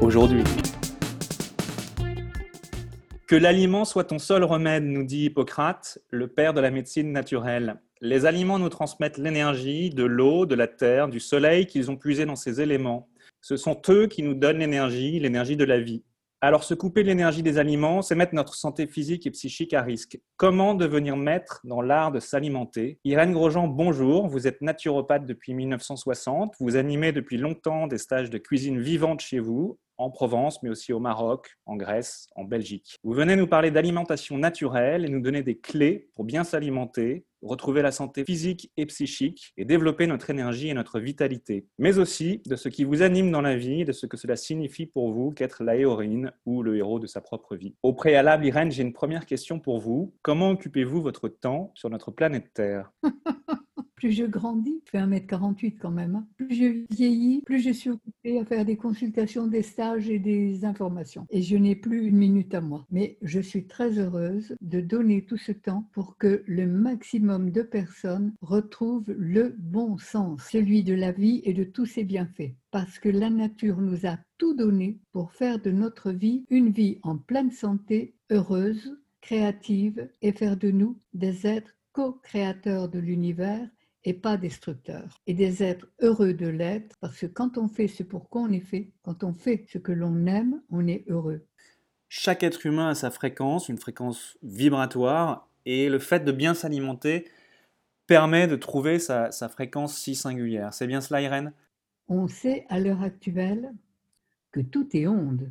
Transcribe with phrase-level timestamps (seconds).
[0.00, 0.44] aujourd'hui.
[3.26, 7.80] Que l'aliment soit ton seul remède, nous dit Hippocrate, le père de la médecine naturelle.
[8.00, 12.26] Les aliments nous transmettent l'énergie de l'eau, de la terre, du soleil qu'ils ont puisé
[12.26, 13.08] dans ces éléments.
[13.40, 16.04] Ce sont eux qui nous donnent l'énergie, l'énergie de la vie.
[16.42, 20.20] Alors, se couper l'énergie des aliments, c'est mettre notre santé physique et psychique à risque.
[20.36, 23.00] Comment devenir maître dans l'art de s'alimenter?
[23.04, 24.28] Irène Grosjean, bonjour.
[24.28, 26.54] Vous êtes naturopathe depuis 1960.
[26.60, 30.92] Vous animez depuis longtemps des stages de cuisine vivante chez vous en Provence, mais aussi
[30.92, 32.98] au Maroc, en Grèce, en Belgique.
[33.02, 37.82] Vous venez nous parler d'alimentation naturelle et nous donner des clés pour bien s'alimenter, retrouver
[37.82, 42.56] la santé physique et psychique et développer notre énergie et notre vitalité, mais aussi de
[42.56, 45.62] ce qui vous anime dans la vie, de ce que cela signifie pour vous qu'être
[45.62, 47.74] la héroïne ou le héros de sa propre vie.
[47.82, 50.14] Au préalable, Irène, j'ai une première question pour vous.
[50.22, 52.92] Comment occupez-vous votre temps sur notre planète Terre?
[53.96, 56.28] plus je grandis, je fais 1m48 quand même, hein.
[56.36, 60.64] plus je vieillis, plus je suis occupée à faire des consultations, des stages et des
[60.66, 61.26] informations.
[61.30, 62.86] Et je n'ai plus une minute à moi.
[62.90, 67.62] Mais je suis très heureuse de donner tout ce temps pour que le maximum de
[67.62, 72.54] personnes retrouvent le bon sens, celui de la vie et de tous ses bienfaits.
[72.70, 76.98] Parce que la nature nous a tout donné pour faire de notre vie une vie
[77.02, 83.66] en pleine santé, heureuse, créative et faire de nous des êtres co-créateurs de l'univers
[84.06, 88.04] et pas destructeurs, et des êtres heureux de l'être, parce que quand on fait ce
[88.04, 91.44] pour quoi on est fait, quand on fait ce que l'on aime, on est heureux.
[92.08, 97.28] Chaque être humain a sa fréquence, une fréquence vibratoire, et le fait de bien s'alimenter
[98.06, 100.72] permet de trouver sa, sa fréquence si singulière.
[100.72, 101.52] C'est bien cela, Irène?
[102.06, 103.72] On sait à l'heure actuelle
[104.52, 105.50] que tout est onde.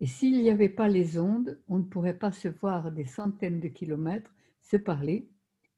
[0.00, 3.60] Et s'il n'y avait pas les ondes, on ne pourrait pas se voir des centaines
[3.60, 5.28] de kilomètres, se parler,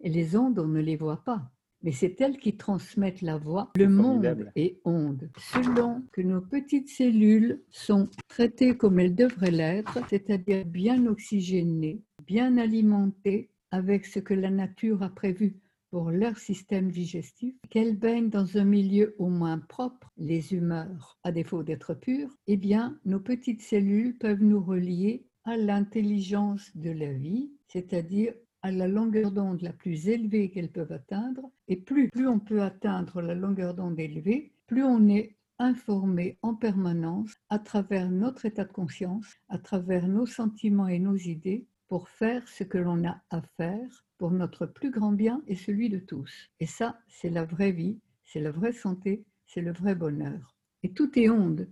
[0.00, 1.50] et les ondes, on ne les voit pas
[1.82, 3.70] mais c'est elles qui transmettent la voix.
[3.76, 5.30] Le monde est onde.
[5.38, 12.58] Selon que nos petites cellules sont traitées comme elles devraient l'être, c'est-à-dire bien oxygénées, bien
[12.58, 18.58] alimentées avec ce que la nature a prévu pour leur système digestif, qu'elles baignent dans
[18.58, 23.62] un milieu au moins propre, les humeurs, à défaut d'être pures, eh bien, nos petites
[23.62, 29.72] cellules peuvent nous relier à l'intelligence de la vie, c'est-à-dire à la longueur d'onde la
[29.72, 31.50] plus élevée qu'elles peuvent atteindre.
[31.68, 36.54] Et plus, plus on peut atteindre la longueur d'onde élevée, plus on est informé en
[36.54, 42.08] permanence à travers notre état de conscience, à travers nos sentiments et nos idées pour
[42.08, 45.98] faire ce que l'on a à faire pour notre plus grand bien et celui de
[45.98, 46.50] tous.
[46.60, 50.54] Et ça, c'est la vraie vie, c'est la vraie santé, c'est le vrai bonheur.
[50.82, 51.68] Et tout est onde.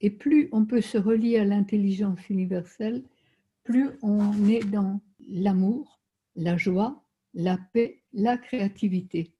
[0.00, 3.04] Et plus on peut se relier à l'intelligence universelle,
[3.64, 5.99] plus on est dans l'amour,
[6.36, 7.02] la joie,
[7.34, 9.32] la paix, la créativité.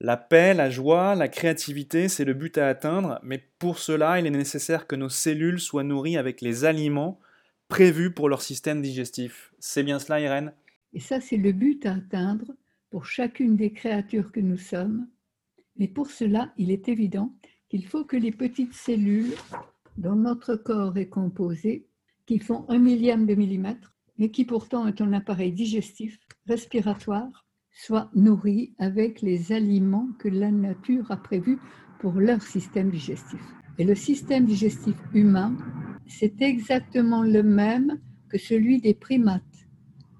[0.00, 4.26] La paix, la joie, la créativité, c'est le but à atteindre, mais pour cela, il
[4.26, 7.18] est nécessaire que nos cellules soient nourries avec les aliments
[7.66, 9.52] prévus pour leur système digestif.
[9.58, 10.52] C'est bien cela, Irène?
[10.92, 12.54] Et ça, c'est le but à atteindre
[12.90, 15.08] pour chacune des créatures que nous sommes.
[15.76, 17.34] Mais pour cela, il est évident
[17.68, 19.34] qu'il faut que les petites cellules
[19.96, 21.86] dont notre corps est composé,
[22.24, 28.10] qui font un millième de millimètre, mais qui pourtant est un appareil digestif, respiratoire, soit
[28.14, 31.58] nourri avec les aliments que la nature a prévus
[32.00, 33.40] pour leur système digestif.
[33.78, 35.56] Et le système digestif humain,
[36.06, 39.42] c'est exactement le même que celui des primates,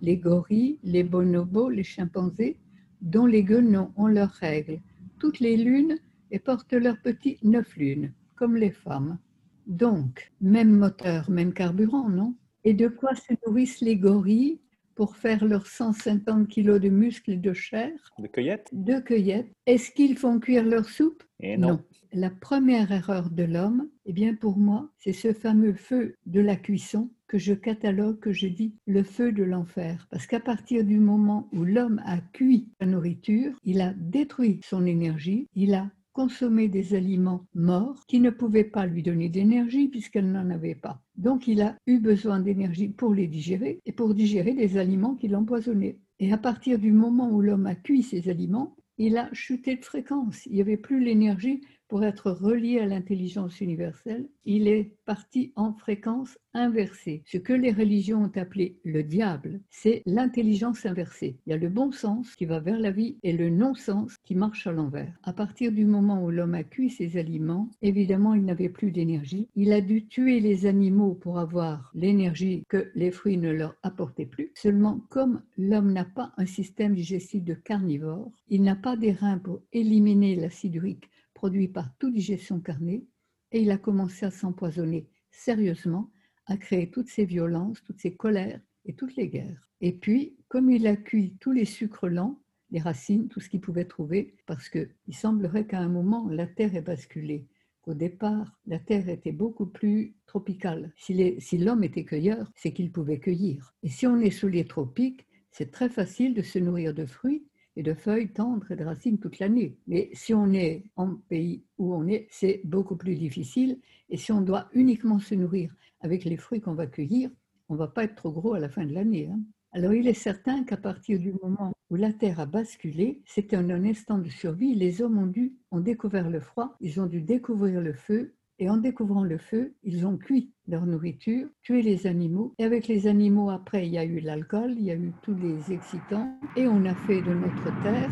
[0.01, 2.57] les gorilles, les bonobos, les chimpanzés,
[3.01, 4.81] dont les guenons ont leurs règles,
[5.19, 5.99] toutes les lunes
[6.31, 9.19] et portent leurs petits neuf lunes, comme les femmes.
[9.67, 12.35] Donc, même moteur, même carburant, non?
[12.65, 14.61] Et de quoi se nourrissent les gorilles
[14.95, 17.93] pour faire leurs 150 kilos de muscles et de chair?
[18.19, 18.69] De cueillette?
[18.73, 19.49] De cueillette.
[19.67, 21.23] Est-ce qu'ils font cuire leur soupe?
[21.41, 21.81] Et non.
[22.13, 26.57] La première erreur de l'homme, eh bien pour moi, c'est ce fameux feu de la
[26.57, 30.09] cuisson que je catalogue, que je dis le feu de l'enfer.
[30.11, 34.87] Parce qu'à partir du moment où l'homme a cuit sa nourriture, il a détruit son
[34.87, 40.33] énergie, il a consommer des aliments morts qui ne pouvaient pas lui donner d'énergie puisqu'elle
[40.33, 41.01] n'en avait pas.
[41.15, 45.29] Donc il a eu besoin d'énergie pour les digérer et pour digérer des aliments qui
[45.29, 46.01] l'empoisonnaient.
[46.19, 49.85] Et à partir du moment où l'homme a cuit ces aliments, il a chuté de
[49.85, 50.45] fréquence.
[50.47, 55.73] Il n'y avait plus l'énergie pour être relié à l'intelligence universelle, il est parti en
[55.73, 57.23] fréquence inversée.
[57.27, 61.39] Ce que les religions ont appelé le diable, c'est l'intelligence inversée.
[61.47, 64.35] Il y a le bon sens qui va vers la vie et le non-sens qui
[64.35, 65.13] marche à l'envers.
[65.23, 69.49] À partir du moment où l'homme a cuit ses aliments, évidemment, il n'avait plus d'énergie.
[69.55, 74.27] Il a dû tuer les animaux pour avoir l'énergie que les fruits ne leur apportaient
[74.27, 74.53] plus.
[74.55, 79.39] Seulement, comme l'homme n'a pas un système digestif de carnivore, il n'a pas des reins
[79.39, 81.09] pour éliminer l'acide urique
[81.39, 83.07] produit par toute digestion carnée,
[83.53, 86.11] et il a commencé à s'empoisonner sérieusement,
[86.47, 89.71] à créer toutes ces violences, toutes ces colères et toutes les guerres.
[89.81, 92.41] Et puis, comme il a cuit tous les sucres lents,
[92.73, 96.75] les racines, tout ce qu'il pouvait trouver, parce qu'il semblerait qu'à un moment, la Terre
[96.75, 97.47] est basculée.
[97.87, 100.93] Au départ, la Terre était beaucoup plus tropicale.
[100.97, 103.73] Si l'homme était cueilleur, c'est qu'il pouvait cueillir.
[103.85, 107.47] Et si on est sous les tropiques, c'est très facile de se nourrir de fruits
[107.79, 109.79] et de feuilles tendres et de racines toute l'année.
[109.87, 113.79] Mais si on est en pays où on est, c'est beaucoup plus difficile.
[114.11, 117.31] Et si on doit uniquement se nourrir avec les fruits qu'on va cueillir,
[117.69, 119.29] on ne va pas être trop gros à la fin de l'année.
[119.33, 119.39] Hein.
[119.71, 123.71] Alors il est certain qu'à partir du moment où la Terre a basculé, c'était un,
[123.85, 124.75] instant de survie.
[124.75, 128.69] Les hommes ont, dû, ont découvert le froid, ils ont dû découvrir le feu, et
[128.69, 132.55] en découvrant le feu, ils ont cuit leur nourriture, tué les animaux.
[132.59, 135.35] Et avec les animaux, après, il y a eu l'alcool, il y a eu tous
[135.35, 136.39] les excitants.
[136.57, 138.11] Et on a fait de notre terre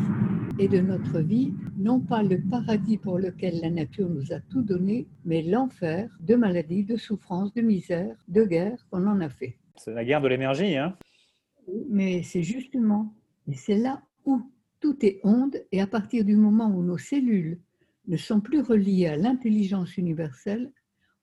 [0.59, 4.61] et de notre vie, non pas le paradis pour lequel la nature nous a tout
[4.61, 9.57] donné, mais l'enfer de maladies, de souffrances, de misère, de guerre qu'on en a fait.
[9.75, 10.97] C'est la guerre de l'énergie, hein
[11.89, 13.13] Mais c'est justement,
[13.47, 14.41] et c'est là où
[14.79, 17.59] tout est onde, et à partir du moment où nos cellules
[18.07, 20.71] ne sont plus reliés à l'intelligence universelle,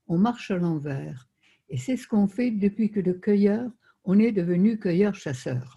[0.06, 1.28] on marche à l'envers.
[1.68, 3.70] Et c'est ce qu'on fait depuis que de cueilleur,
[4.04, 5.76] on est devenu cueilleur-chasseur.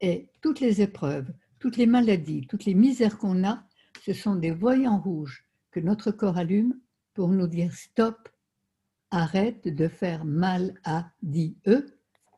[0.00, 3.66] Et toutes les épreuves, toutes les maladies, toutes les misères qu'on a,
[4.02, 6.78] ce sont des voyants rouges que notre corps allume
[7.14, 8.28] pour nous dire stop,
[9.10, 11.86] arrête de faire mal à Dieu,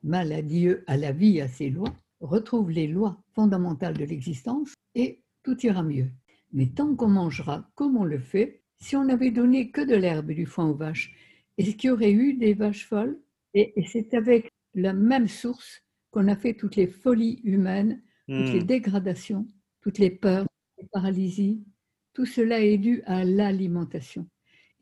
[0.02, 4.74] mal à Dieu, à la vie, à ses lois, retrouve les lois fondamentales de l'existence
[4.94, 6.10] et tout ira mieux.
[6.52, 10.30] Mais tant qu'on mangera comme on le fait, si on n'avait donné que de l'herbe
[10.30, 11.14] et du foin aux vaches,
[11.58, 13.18] est-ce qu'il y aurait eu des vaches folles?
[13.54, 18.60] Et, c'est avec la même source qu'on a fait toutes les folies humaines, toutes les
[18.60, 18.66] hmm.
[18.66, 19.48] dégradations,
[19.80, 20.46] toutes les peurs,
[20.78, 21.62] les paralysies.
[22.12, 24.28] Tout cela est dû à l'alimentation.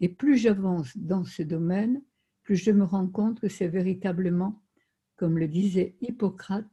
[0.01, 2.03] Et plus j'avance dans ce domaine,
[2.43, 4.63] plus je me rends compte que c'est véritablement,
[5.17, 6.67] comme le disait Hippocrate,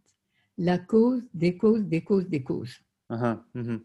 [0.58, 2.80] la cause des causes des causes des causes.
[3.10, 3.82] Ah ah, mhm.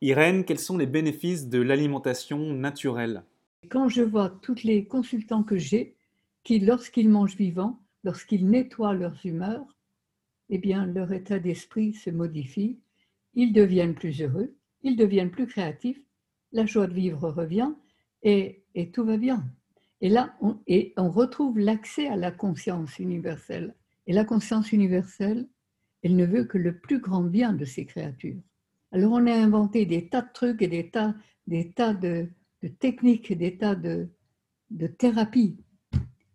[0.00, 3.24] Irène, quels sont les bénéfices de l'alimentation naturelle?
[3.68, 5.96] Quand je vois tous les consultants que j'ai,
[6.44, 9.66] qui lorsqu'ils mangent vivant, lorsqu'ils nettoient leurs humeurs,
[10.50, 12.78] eh bien leur état d'esprit se modifie,
[13.34, 16.00] ils deviennent plus heureux, ils deviennent plus créatifs,
[16.52, 17.72] la joie de vivre revient
[18.22, 18.62] et,
[18.92, 19.44] tout va bien.
[20.00, 20.60] Et là, on,
[20.96, 23.74] on retrouve l'accès à la conscience universelle.
[24.06, 25.48] Et la conscience universelle,
[26.04, 28.40] elle ne veut que le plus grand bien de ces créatures.
[28.90, 31.14] Alors on a inventé des tas de trucs et des tas,
[31.76, 32.28] tas de,
[32.78, 34.08] techniques, des tas de,
[34.70, 35.58] de thérapies.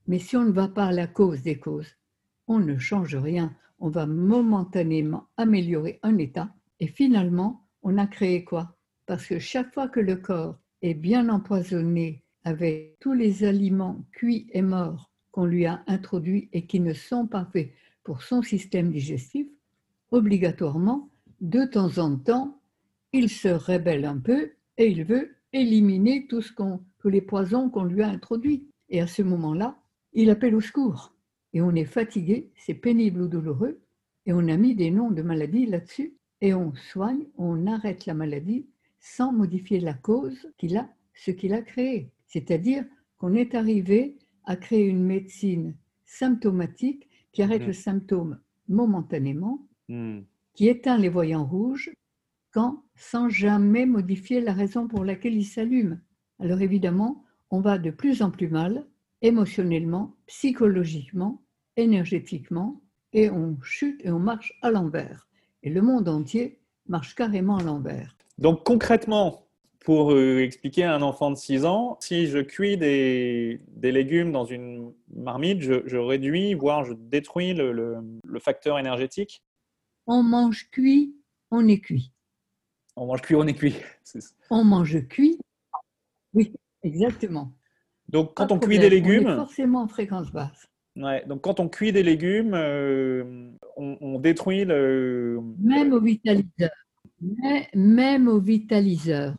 [0.07, 1.95] Mais si on ne va pas à la cause des causes,
[2.47, 3.55] on ne change rien.
[3.79, 6.53] On va momentanément améliorer un état.
[6.79, 8.77] Et finalement, on a créé quoi?
[9.05, 14.47] Parce que chaque fois que le corps est bien empoisonné avec tous les aliments cuits
[14.51, 17.71] et morts qu'on lui a introduits et qui ne sont pas faits
[18.03, 19.47] pour son système digestif,
[20.11, 21.09] obligatoirement,
[21.43, 22.57] de temps en temps,
[23.11, 26.53] il se rébelle un peu et il veut éliminer tout ce
[26.99, 28.69] tous les poisons qu'on lui a introduits.
[28.87, 29.77] Et à ce moment-là,
[30.13, 31.13] il appelle au secours.
[31.51, 33.81] Et on est fatigué, c'est pénible ou douloureux,
[34.25, 38.13] et on a mis des noms de maladies là-dessus, et on soigne, on arrête la
[38.13, 38.65] maladie
[39.01, 42.09] sans modifier la cause qu'il a, ce qu'il a créé.
[42.25, 42.85] C'est-à-dire
[43.17, 47.67] qu'on est arrivé à créer une médecine symptomatique qui arrête mmh.
[47.67, 50.21] le symptôme momentanément, mmh
[50.53, 51.91] qui éteint les voyants rouges
[52.51, 55.97] quand, sans jamais modifier la raison pour laquelle ils s'allument.
[56.39, 58.85] Alors évidemment, on va de plus en plus mal,
[59.21, 61.41] émotionnellement, psychologiquement,
[61.77, 62.81] énergétiquement,
[63.13, 65.27] et on chute et on marche à l'envers.
[65.63, 68.15] Et le monde entier marche carrément à l'envers.
[68.37, 69.47] Donc concrètement,
[69.79, 74.45] pour euh, expliquer à un enfant de 6 ans, si je cuis des, légumes dans
[74.45, 79.41] une marmite, je, réduis, voire je détruis le facteur énergétique
[80.07, 81.15] on mange cuit,
[81.51, 82.11] on est cuit.
[82.95, 83.75] On mange cuit, on est cuit.
[84.49, 85.39] On mange cuit,
[86.33, 87.53] oui, exactement.
[88.09, 89.27] Donc quand on cuit des légumes.
[89.27, 90.67] On est forcément en fréquence basse.
[90.95, 95.39] Ouais, donc quand on cuit des légumes, euh, on, détruit le.
[95.59, 96.69] Même au vitaliseur.
[97.73, 99.35] même au vitaliseur.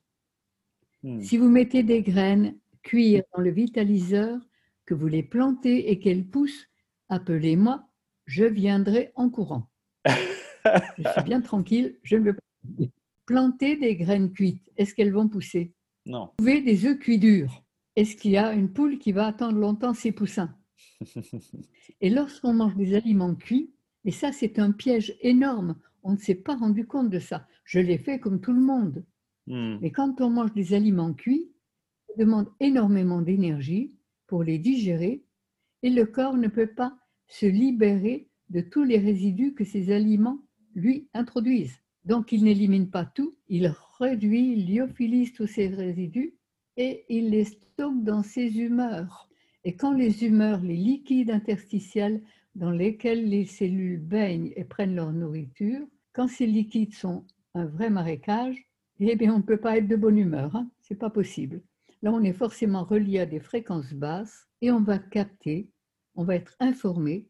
[1.02, 1.20] Hmm.
[1.20, 4.38] Si vous mettez des graines cuire dans le vitaliseur,
[4.84, 6.68] que vous les plantez et qu'elles poussent,
[7.08, 7.88] appelez-moi,
[8.26, 9.68] je viendrai en courant.
[10.98, 12.84] je suis bien tranquille, je ne veux pas.
[13.26, 15.72] Planter des graines cuites, est-ce qu'elles vont pousser?
[16.06, 16.30] Non.
[16.36, 17.64] Trouver des œufs cuits durs,
[17.96, 20.54] est-ce qu'il y a une poule qui va attendre longtemps ses poussins?
[22.00, 23.72] Et lorsqu'on mange des aliments cuits,
[24.04, 27.46] et ça c'est un piège énorme, on ne s'est pas rendu compte de ça.
[27.64, 29.04] Je l'ai fait comme tout le monde.
[29.46, 29.78] Hmm.
[29.80, 31.50] Mais quand on mange des aliments cuits,
[32.06, 33.94] ça demande énormément d'énergie
[34.26, 35.24] pour les digérer
[35.82, 36.96] et le corps ne peut pas
[37.28, 40.43] se libérer de tous les résidus que ces aliments
[40.74, 41.80] lui introduisent.
[42.04, 46.34] Donc il n'élimine pas tout, il réduit, lyophilise tous ces résidus
[46.76, 49.28] et il les stocke dans ses humeurs.
[49.64, 52.22] Et quand les humeurs, les liquides interstitiels
[52.54, 57.90] dans lesquels les cellules baignent et prennent leur nourriture, quand ces liquides sont un vrai
[57.90, 58.68] marécage,
[59.00, 61.62] eh bien on ne peut pas être de bonne humeur, hein c'est pas possible.
[62.02, 65.70] Là, on est forcément relié à des fréquences basses et on va capter,
[66.14, 67.26] on va être informé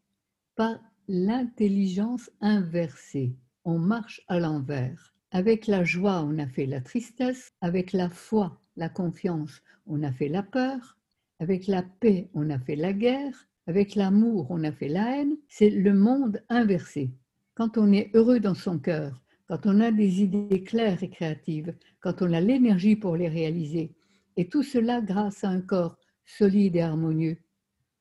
[0.55, 3.35] par l'intelligence inversée.
[3.63, 5.13] On marche à l'envers.
[5.31, 7.49] Avec la joie, on a fait la tristesse.
[7.61, 10.97] Avec la foi, la confiance, on a fait la peur.
[11.39, 13.47] Avec la paix, on a fait la guerre.
[13.67, 15.37] Avec l'amour, on a fait la haine.
[15.47, 17.11] C'est le monde inversé.
[17.55, 21.75] Quand on est heureux dans son cœur, quand on a des idées claires et créatives,
[21.99, 23.91] quand on a l'énergie pour les réaliser,
[24.37, 27.37] et tout cela grâce à un corps solide et harmonieux.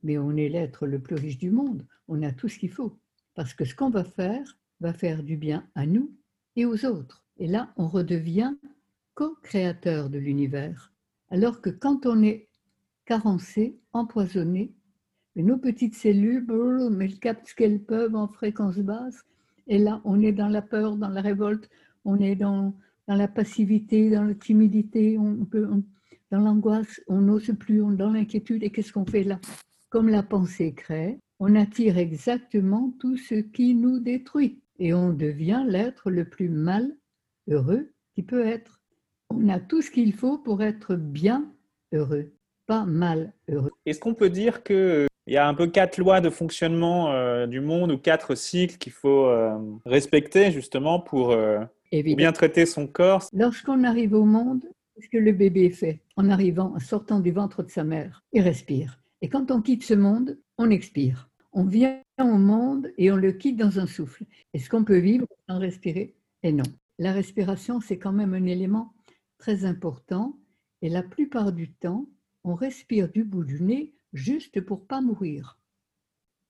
[0.04, 2.96] Mais on est l'être le plus riche du monde, on a tout ce qu'il faut.
[3.34, 6.12] Parce que ce qu'on va faire va faire du bien à nous
[6.54, 7.24] et aux autres.
[7.38, 8.54] Et là, on redevient
[9.14, 10.92] co-créateur de l'univers.
[11.30, 12.48] Alors que quand on est
[13.06, 14.72] carencé, empoisonné,
[15.36, 16.46] nos petites cellules,
[17.00, 19.24] elles captent ce qu'elles peuvent en fréquence basse.
[19.66, 21.68] Et là, on est dans la peur, dans la révolte,
[22.04, 22.74] on est dans,
[23.08, 25.18] dans la passivité, dans la timidité.
[26.30, 28.62] Dans l'angoisse, on n'ose plus, on est dans l'inquiétude.
[28.62, 29.40] Et qu'est-ce qu'on fait là?
[29.94, 34.58] Comme la pensée crée, on attire exactement tout ce qui nous détruit.
[34.80, 36.96] Et on devient l'être le plus mal
[37.48, 38.82] heureux qui peut être.
[39.30, 41.48] On a tout ce qu'il faut pour être bien
[41.92, 42.32] heureux,
[42.66, 43.70] pas mal heureux.
[43.86, 47.60] Est-ce qu'on peut dire qu'il y a un peu quatre lois de fonctionnement euh, du
[47.60, 51.60] monde ou quatre cycles qu'il faut euh, respecter justement pour, euh,
[51.92, 53.28] pour bien traiter son corps?
[53.32, 56.00] Lorsqu'on arrive au monde, Qu'est-ce que le bébé fait?
[56.16, 59.00] En arrivant, en sortant du ventre de sa mère Il respire.
[59.24, 61.30] Et quand on quitte ce monde, on expire.
[61.54, 64.26] On vient au monde et on le quitte dans un souffle.
[64.52, 66.14] Est-ce qu'on peut vivre sans respirer?
[66.42, 66.66] Et non.
[66.98, 68.92] La respiration, c'est quand même un élément
[69.38, 70.38] très important.
[70.82, 72.06] Et la plupart du temps,
[72.44, 75.58] on respire du bout du nez juste pour pas mourir.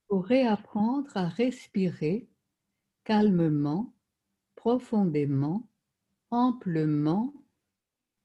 [0.09, 2.27] Faut réapprendre à respirer
[3.05, 3.95] calmement,
[4.57, 5.69] profondément,
[6.33, 7.33] amplement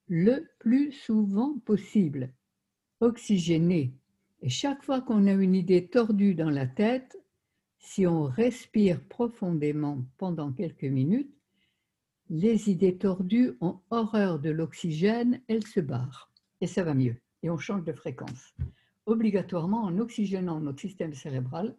[0.08, 2.34] le plus souvent possible,
[3.00, 3.94] oxygéné.
[4.42, 7.18] Et chaque fois qu'on a une idée tordue dans la tête,
[7.78, 11.34] si on respire profondément pendant quelques minutes,
[12.30, 16.32] les idées tordues ont horreur de l'oxygène, elles se barrent
[16.62, 17.16] et ça va mieux.
[17.42, 18.54] Et on change de fréquence.
[19.06, 21.76] Obligatoirement, en oxygénant notre système cérébral,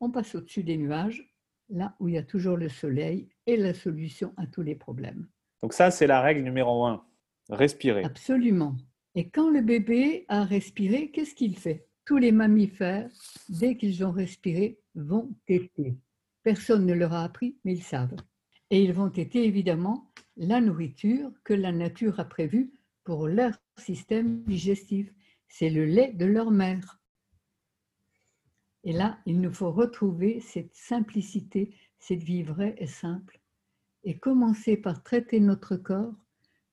[0.00, 1.34] on passe au-dessus des nuages,
[1.68, 5.26] là où il y a toujours le soleil et la solution à tous les problèmes.
[5.62, 7.04] Donc ça, c'est la règle numéro un.
[7.50, 8.04] Respirer.
[8.04, 8.76] Absolument.
[9.14, 11.87] Et quand le bébé a respiré, qu'est-ce qu'il fait?
[12.08, 13.10] Tous les mammifères,
[13.50, 15.94] dès qu'ils ont respiré, vont téter.
[16.42, 18.16] Personne ne leur a appris, mais ils savent.
[18.70, 22.72] Et ils vont téter évidemment la nourriture que la nature a prévue
[23.04, 25.12] pour leur système digestif.
[25.48, 26.98] C'est le lait de leur mère.
[28.84, 33.38] Et là, il nous faut retrouver cette simplicité, cette vie vraie et simple,
[34.04, 36.14] et commencer par traiter notre corps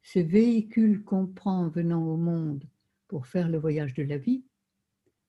[0.01, 2.63] ce véhicule qu'on prend en venant au monde
[3.09, 4.45] pour faire le voyage de la vie,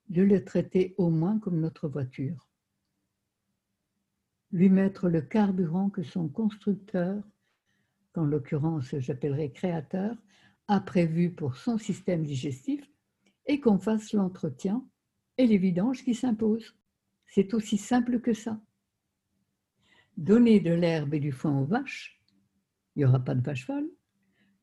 [0.08, 2.48] de le traiter au moins comme notre voiture.
[4.52, 7.22] Lui mettre le carburant que son constructeur,
[8.12, 10.16] qu'en l'occurrence j'appellerai créateur,
[10.68, 12.88] a prévu pour son système digestif
[13.46, 14.84] et qu'on fasse l'entretien
[15.38, 16.76] et les vidanges qui s'imposent.
[17.26, 18.60] C'est aussi simple que ça.
[20.16, 22.20] Donner de l'herbe et du foin aux vaches,
[22.94, 23.90] il n'y aura pas de vache folle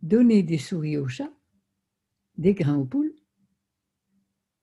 [0.03, 1.33] donner des souris aux chats,
[2.38, 3.15] des grains aux poules,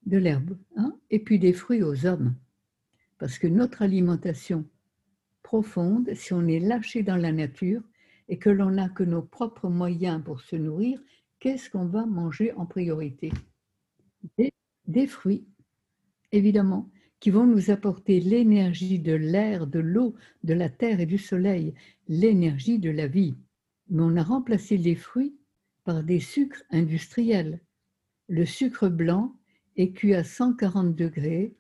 [0.07, 2.35] de l'herbe, hein, et puis des fruits aux hommes.
[3.19, 4.65] Parce que notre alimentation
[5.43, 7.83] profonde, si on est lâché dans la nature
[8.29, 11.01] et que l'on n'a que nos propres moyens pour se nourrir,
[11.39, 13.33] qu'est-ce qu'on va manger en priorité?
[14.39, 14.53] Des,
[14.87, 15.47] des fruits,
[16.33, 20.15] évidemment, qui vont nous apporter l'énergie de l'air, de l'eau,
[20.45, 21.75] de la terre et du soleil,
[22.09, 23.35] l'énergie de la vie
[23.91, 25.37] mais on a remplacé les fruits
[25.85, 27.61] par des sucres industriels.
[28.29, 29.37] Le sucre blanc
[29.77, 31.55] est cuit à 140 degrés.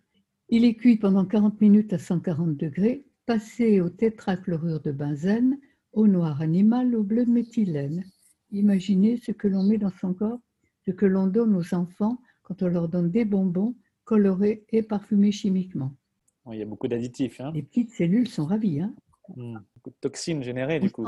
[0.48, 5.58] Il est cuit pendant 40 minutes à 140 degrés, passé au tétrachlorure de benzène,
[5.92, 8.04] au noir animal, au bleu de méthylène.
[8.52, 10.40] Imaginez ce que l'on met dans son corps,
[10.86, 13.74] ce que l'on donne aux enfants quand on leur donne des bonbons
[14.04, 15.92] colorés et parfumés chimiquement.
[16.50, 17.40] il y a beaucoup d'additifs.
[17.40, 17.52] Hein.
[17.54, 18.80] Les petites cellules sont ravies.
[18.80, 18.92] Hein.
[19.36, 21.04] Hmm, beaucoup de toxines générées, du coup.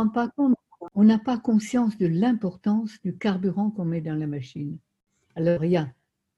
[0.94, 4.78] on n'a pas conscience de l'importance du carburant qu'on met dans la machine.
[5.34, 5.92] Alors, il y a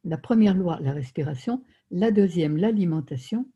[0.05, 3.47] la première loi, la respiration, la deuxième, l'alimentation,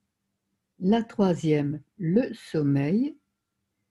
[0.81, 3.17] la troisième, le sommeil,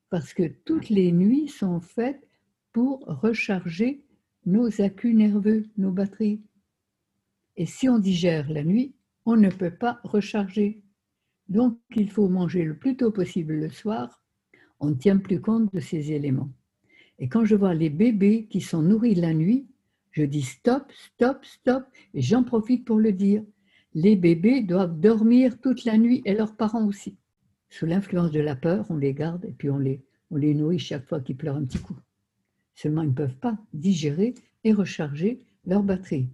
[0.09, 2.27] parce que toutes les nuits sont faites
[2.71, 4.03] pour recharger
[4.45, 6.41] nos accus nerveux, nos batteries.
[7.57, 8.95] Et si on digère la nuit,
[9.25, 10.81] on ne peut pas recharger.
[11.49, 14.23] Donc, il faut manger le plus tôt possible le soir.
[14.79, 16.49] On ne tient plus compte de ces éléments.
[17.19, 19.67] Et quand je vois les bébés qui sont nourris la nuit,
[20.17, 23.43] je dis stop, stop, stop, et j'en profite pour le dire.
[23.93, 27.17] Les bébés doivent dormir toute la nuit et leurs parents aussi.
[27.69, 31.21] Sous l'influence de la peur, on les garde et puis on les, nourrit chaque fois
[31.21, 31.97] qu'ils pleurent un petit coup.
[32.73, 34.33] Seulement, ils ne peuvent pas digérer
[34.63, 36.29] et recharger leur batterie.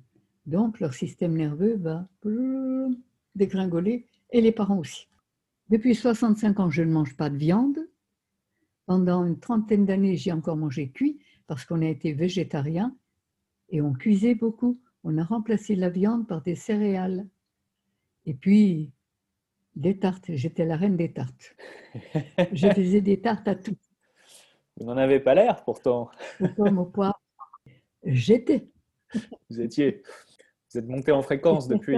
[0.46, 2.08] Donc, leur système nerveux va
[3.36, 5.10] dégringoler et les parents aussi.
[5.68, 7.80] Depuis 65 ans, je ne mange pas de viande.
[8.86, 12.96] Pendant une trentaine d'années, j'ai encore mangé cuit parce qu'on a été végétarien
[13.74, 14.80] et on cuisait beaucoup.
[15.04, 17.28] On a remplacé la viande par des céréales.
[18.26, 18.94] Et puis,
[19.76, 20.28] des tartes.
[20.30, 21.56] J'étais la reine des tartes.
[22.54, 23.76] Je faisais des tartes à tout.
[24.78, 26.10] Vous n'en avez pas l'air pourtant.
[26.56, 27.20] Comme au poivre.
[28.06, 28.70] J'étais.
[29.50, 30.04] Vous étiez.
[30.70, 31.98] Vous êtes monté en fréquence depuis.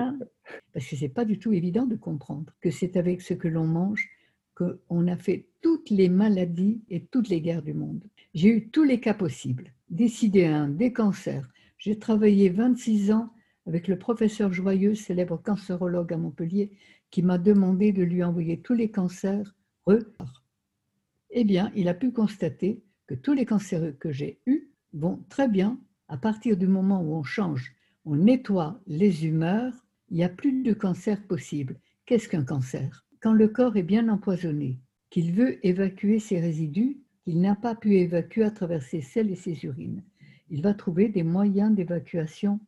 [0.74, 3.50] Parce que ce n'est pas du tout évident de comprendre que c'est avec ce que
[3.50, 4.10] l'on mange
[4.56, 8.02] qu'on a fait toutes les maladies et toutes les guerres du monde.
[8.34, 9.74] J'ai eu tous les cas possibles.
[9.90, 11.50] Des sidéens, des cancers.
[11.86, 13.32] J'ai travaillé 26 ans
[13.68, 16.72] avec le professeur Joyeux, célèbre cancérologue à Montpellier,
[17.12, 19.56] qui m'a demandé de lui envoyer tous les cancers
[21.30, 25.48] Eh bien, il a pu constater que tous les cancers que j'ai eus vont très
[25.48, 25.80] bien.
[26.08, 30.64] À partir du moment où on change, on nettoie les humeurs, il n'y a plus
[30.64, 31.80] de cancer possible.
[32.08, 33.06] Qu'est-ce qu'un cancer?
[33.20, 34.80] Quand le corps est bien empoisonné,
[35.12, 39.36] qu'il veut évacuer ses résidus, qu'il n'a pas pu évacuer à travers ses selles et
[39.36, 40.02] ses urines,
[40.50, 42.60] il va trouver des moyens d'évacuation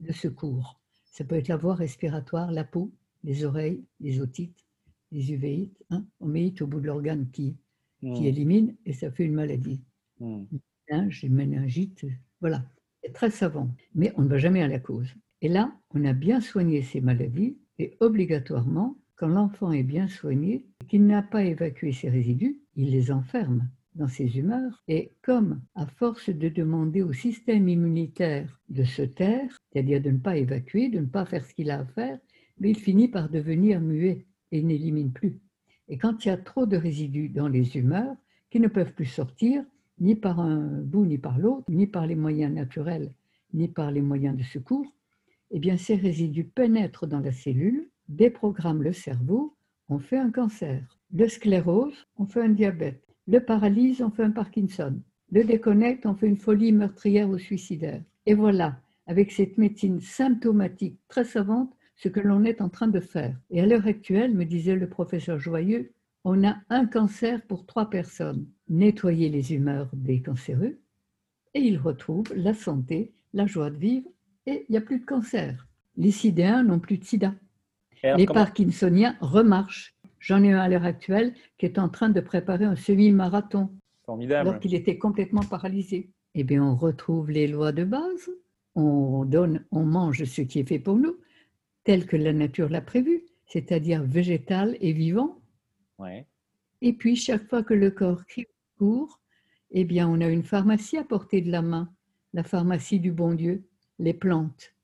[0.00, 0.80] de secours.
[1.04, 2.92] Ça peut être la voie respiratoire, la peau,
[3.24, 4.66] les oreilles, les otites,
[5.12, 7.56] les uvéites, hein, oméites au bout de l'organe qui,
[8.00, 8.24] qui hmm.
[8.24, 9.80] élimine et ça fait une maladie.
[10.20, 10.44] Mmh.
[11.08, 12.04] J'ai méningite,
[12.40, 12.64] voilà.
[13.02, 15.14] C'est très savant, mais on ne va jamais à la cause.
[15.40, 20.66] Et là, on a bien soigné ces maladies et obligatoirement, quand l'enfant est bien soigné,
[20.88, 24.82] qu'il n'a pas évacué ses résidus, il les enferme dans ses humeurs.
[24.88, 30.18] Et comme, à force de demander au système immunitaire de se taire, c'est-à-dire de ne
[30.18, 32.18] pas évacuer, de ne pas faire ce qu'il a à faire,
[32.58, 35.40] mais il finit par devenir muet et n'élimine plus.
[35.88, 38.16] Et quand il y a trop de résidus dans les humeurs
[38.50, 39.64] qui ne peuvent plus sortir,
[39.98, 43.14] ni par un bout ni par l'autre, ni par les moyens naturels,
[43.52, 44.86] ni par les moyens de secours,
[45.50, 49.56] eh bien ces résidus pénètrent dans la cellule, déprogramment le cerveau,
[49.88, 50.98] on fait un cancer.
[51.12, 53.09] Le sclérose, on fait un diabète.
[53.26, 55.00] Le paralyse, on fait un Parkinson.
[55.30, 58.02] Le déconnecte, on fait une folie meurtrière ou suicidaire.
[58.26, 63.00] Et voilà, avec cette médecine symptomatique très savante, ce que l'on est en train de
[63.00, 63.36] faire.
[63.50, 65.92] Et à l'heure actuelle, me disait le professeur Joyeux,
[66.24, 68.46] on a un cancer pour trois personnes.
[68.68, 70.78] Nettoyer les humeurs des cancéreux
[71.54, 74.08] et ils retrouvent la santé, la joie de vivre
[74.46, 75.66] et il n'y a plus de cancer.
[75.96, 77.34] Les sidéens n'ont plus de sida.
[78.02, 79.94] les parkinsoniens remarchent.
[80.20, 83.70] J'en ai un à l'heure actuelle qui est en train de préparer un semi-marathon.
[84.04, 84.48] Formidable.
[84.48, 86.10] Alors qu'il était complètement paralysé.
[86.34, 88.30] Eh bien, on retrouve les lois de base,
[88.74, 91.16] on donne, on mange ce qui est fait pour nous,
[91.82, 95.40] tel que la nature l'a prévu, c'est-à-dire végétal et vivant.
[96.82, 98.46] Et puis, chaque fois que le corps crie
[98.78, 99.20] court,
[99.72, 101.92] eh bien, on a une pharmacie à portée de la main,
[102.32, 103.64] la pharmacie du bon Dieu,
[103.98, 104.74] les plantes,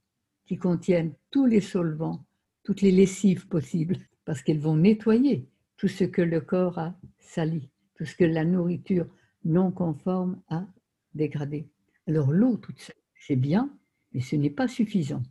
[0.46, 2.25] qui contiennent tous les solvants,
[2.64, 7.70] toutes les lessives possibles, parce qu'elles vont nettoyer tout ce que le corps a sali,
[7.94, 9.06] tout ce que la nourriture
[9.44, 10.66] non conforme a
[11.14, 11.66] dégradé.
[12.06, 13.70] Alors l'eau toute seule, c'est bien,
[14.12, 15.22] mais ce n'est pas suffisant.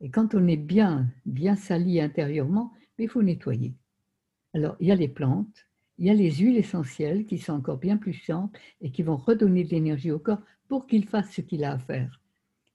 [0.00, 3.74] Et quand on est bien, bien sali intérieurement, il faut nettoyer.
[4.54, 5.66] Alors, il y a les plantes,
[5.98, 9.16] il y a les huiles essentielles qui sont encore bien plus puissantes et qui vont
[9.16, 12.20] redonner de l'énergie au corps pour qu'il fasse ce qu'il a à faire.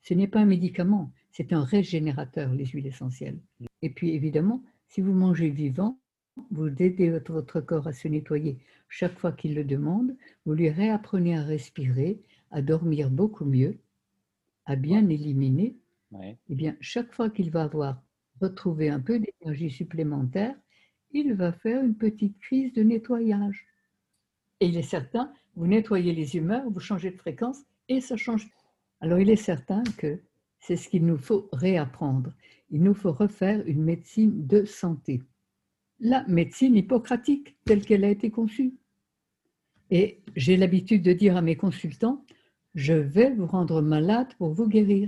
[0.01, 3.39] Ce n'est pas un médicament, c'est un régénérateur, les huiles essentielles.
[3.81, 5.99] Et puis, évidemment, si vous mangez vivant,
[6.51, 11.37] vous aidez votre, corps à se nettoyer chaque fois qu'il le demande, vous lui réapprenez
[11.37, 12.21] à respirer,
[12.51, 13.77] à dormir beaucoup mieux,
[14.65, 15.75] a bien éliminé,
[16.11, 16.37] Ouais.
[16.47, 18.01] eh bien, chaque fois qu'il va avoir
[18.39, 20.55] retrouvé un peu d'énergie supplémentaire,
[21.11, 23.65] il va faire une petite crise de nettoyage.
[24.61, 28.47] Et il est certain, vous nettoyez les humeurs, vous changez de fréquence et ça change.
[29.01, 30.21] Alors il est certain que
[30.67, 32.33] c'est ce qu'il nous faut réapprendre.
[32.71, 35.21] Il nous faut refaire une médecine de santé.
[36.01, 38.73] La médecine hippocratique telle qu'elle a été conçue.
[39.91, 42.25] Et j'ai l'habitude de dire à mes consultants,
[42.75, 45.07] je vais vous rendre malade pour vous guérir.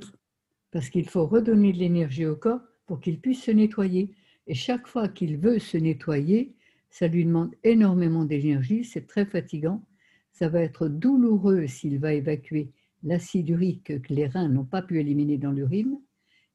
[0.71, 4.15] Parce qu'il faut redonner de l'énergie au corps pour qu'il puisse se nettoyer.
[4.47, 6.55] Et chaque fois qu'il veut se nettoyer,
[6.89, 9.83] ça lui demande énormément d'énergie, c'est très fatigant.
[10.31, 12.71] Ça va être douloureux s'il va évacuer
[13.03, 15.99] l'acide urique que les reins n'ont pas pu éliminer dans l'urine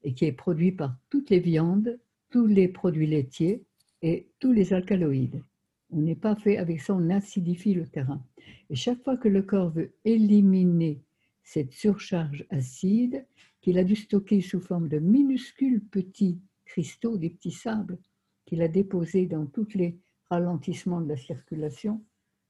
[0.03, 3.63] et qui est produit par toutes les viandes, tous les produits laitiers
[4.01, 5.43] et tous les alcaloïdes.
[5.91, 8.23] On n'est pas fait avec ça, on acidifie le terrain.
[8.69, 11.01] Et chaque fois que le corps veut éliminer
[11.43, 13.25] cette surcharge acide,
[13.61, 17.97] qu'il a dû stocker sous forme de minuscules petits cristaux, des petits sables,
[18.45, 19.97] qu'il a déposés dans tous les
[20.29, 22.03] ralentissements de la circulation,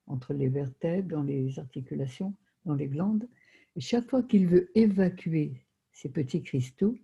[0.07, 2.33] entre les vertèbres, dans les articulations,
[2.65, 3.27] dans les glandes,
[3.81, 6.97] chaque fois qu'il veut évacuer ces petits cristaux,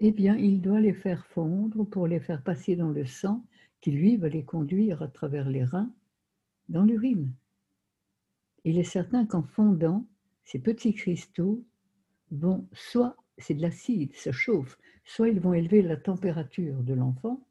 [0.00, 3.44] eh bien, il doit les faire fondre pour les faire passer dans le sang,
[3.80, 5.92] qui lui va les conduire à travers les reins
[6.68, 7.32] dans l'urine.
[8.64, 10.06] Il est certain qu'en fondant,
[10.44, 11.64] ces petits cristaux
[12.30, 17.46] vont soit, c'est de l'acide, ça chauffe, soit ils vont élever la température de l'enfant,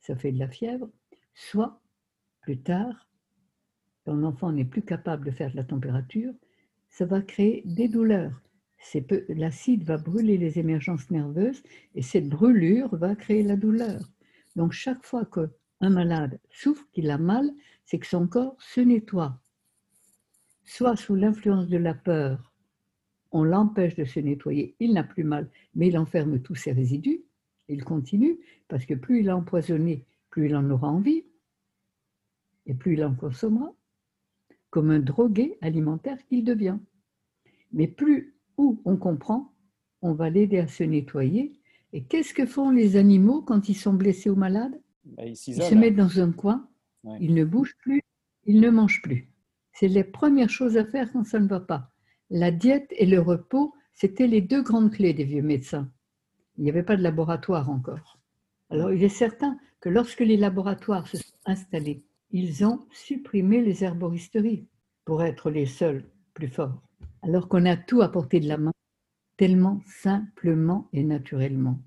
[0.00, 0.90] ça fait de la fièvre,
[1.34, 1.80] soit
[2.40, 3.08] plus tard,
[4.04, 6.32] quand l'enfant n'est plus capable de faire de la température,
[6.90, 8.40] ça va créer des douleurs.
[9.28, 11.62] L'acide va brûler les émergences nerveuses
[11.94, 14.00] et cette brûlure va créer la douleur.
[14.56, 17.50] Donc chaque fois qu'un malade souffre, qu'il a mal,
[17.84, 19.40] c'est que son corps se nettoie.
[20.64, 22.52] Soit sous l'influence de la peur,
[23.30, 27.22] on l'empêche de se nettoyer, il n'a plus mal, mais il enferme tous ses résidus,
[27.68, 31.24] il continue, parce que plus il a empoisonné, plus il en aura envie,
[32.66, 33.72] et plus il en consommera,
[34.70, 36.78] comme un drogué alimentaire qu'il devient.
[37.72, 39.52] Mais plus où on comprend,
[40.02, 41.52] on va l'aider à se nettoyer.
[41.92, 44.80] Et qu'est-ce que font les animaux quand ils sont blessés ou malades?
[45.04, 46.68] Bah, il Ils se mettent dans un coin,
[47.04, 47.16] Ouais.
[47.20, 48.02] ils ne bougent plus,
[48.44, 49.30] ils ne mangent plus.
[49.72, 51.92] C'est les premières choses à faire quand ça ne va pas.
[52.28, 55.90] La diète et le repos, c'était les deux grandes clés des vieux médecins.
[56.56, 58.18] Il n'y avait pas de laboratoire encore.
[58.70, 63.84] Alors il est certain que lorsque les laboratoires se sont installés, ils ont supprimé les
[63.84, 64.66] herboristeries
[65.04, 66.82] pour être les seuls plus forts.
[67.22, 68.72] Alors qu'on a tout à portée de la main,
[69.36, 71.80] tellement simplement et naturellement.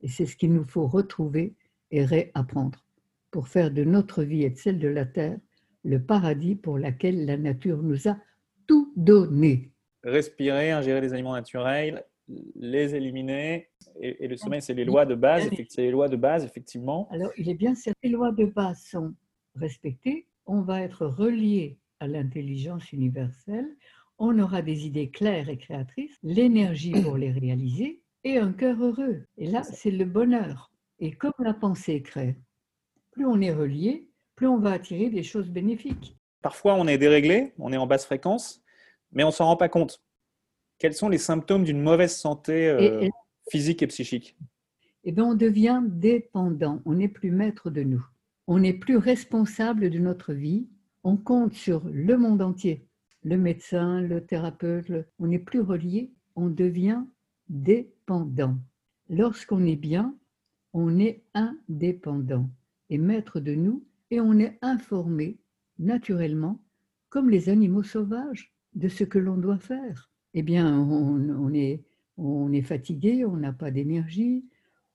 [0.00, 1.54] Et c'est ce qu'il nous faut retrouver
[1.90, 2.84] et réapprendre
[3.30, 5.38] pour faire de notre vie et de celle de la terre
[5.84, 8.16] le paradis pour lequel la nature nous a
[8.66, 9.72] tout donné.
[10.02, 12.04] Respirer, ingérer des aliments naturels,
[12.56, 13.68] les éliminer.
[14.00, 15.68] Et, et le sommeil, c'est les lois de base, effectivement.
[15.70, 17.08] C'est les lois de base, effectivement.
[17.10, 19.14] Alors, il est bien si les lois de base sont
[19.54, 23.68] respectées, on va être relié à l'intelligence universelle,
[24.18, 29.24] on aura des idées claires et créatrices, l'énergie pour les réaliser et un cœur heureux.
[29.36, 30.72] Et là, c'est le bonheur.
[30.98, 32.36] Et comme la pensée crée,
[33.12, 36.16] plus on est relié, plus on va attirer des choses bénéfiques.
[36.42, 38.62] Parfois, on est déréglé, on est en basse fréquence,
[39.12, 40.02] mais on ne s'en rend pas compte.
[40.78, 43.10] Quels sont les symptômes d'une mauvaise santé euh, Et-
[43.50, 44.36] physique et psychique?
[45.04, 48.04] Eh bien, on devient dépendant, on n'est plus maître de nous,
[48.46, 50.68] on n'est plus responsable de notre vie,
[51.04, 52.84] on compte sur le monde entier,
[53.24, 57.02] le médecin, le thérapeute, le- on n'est plus relié, on devient
[57.48, 58.56] dépendant.
[59.08, 60.14] Lorsqu'on est bien,
[60.74, 62.48] on est indépendant
[62.90, 65.38] et maître de nous et on est informé
[65.78, 66.60] naturellement,
[67.08, 70.07] comme les animaux sauvages, de ce que l'on doit faire.
[70.34, 71.84] Eh bien, on, on est,
[72.16, 74.44] on est fatigué, on n'a pas d'énergie,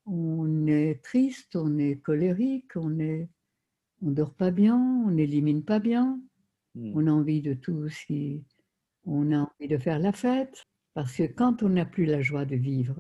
[0.06, 3.30] on est triste, on est colérique, on est,
[4.02, 6.22] on dort pas bien, on n'élimine pas bien,
[6.76, 6.91] Hmm.
[6.96, 8.43] on a envie de tout qui,
[9.06, 12.46] on a envie de faire la fête, parce que quand on n'a plus la joie
[12.46, 12.96] de vivre,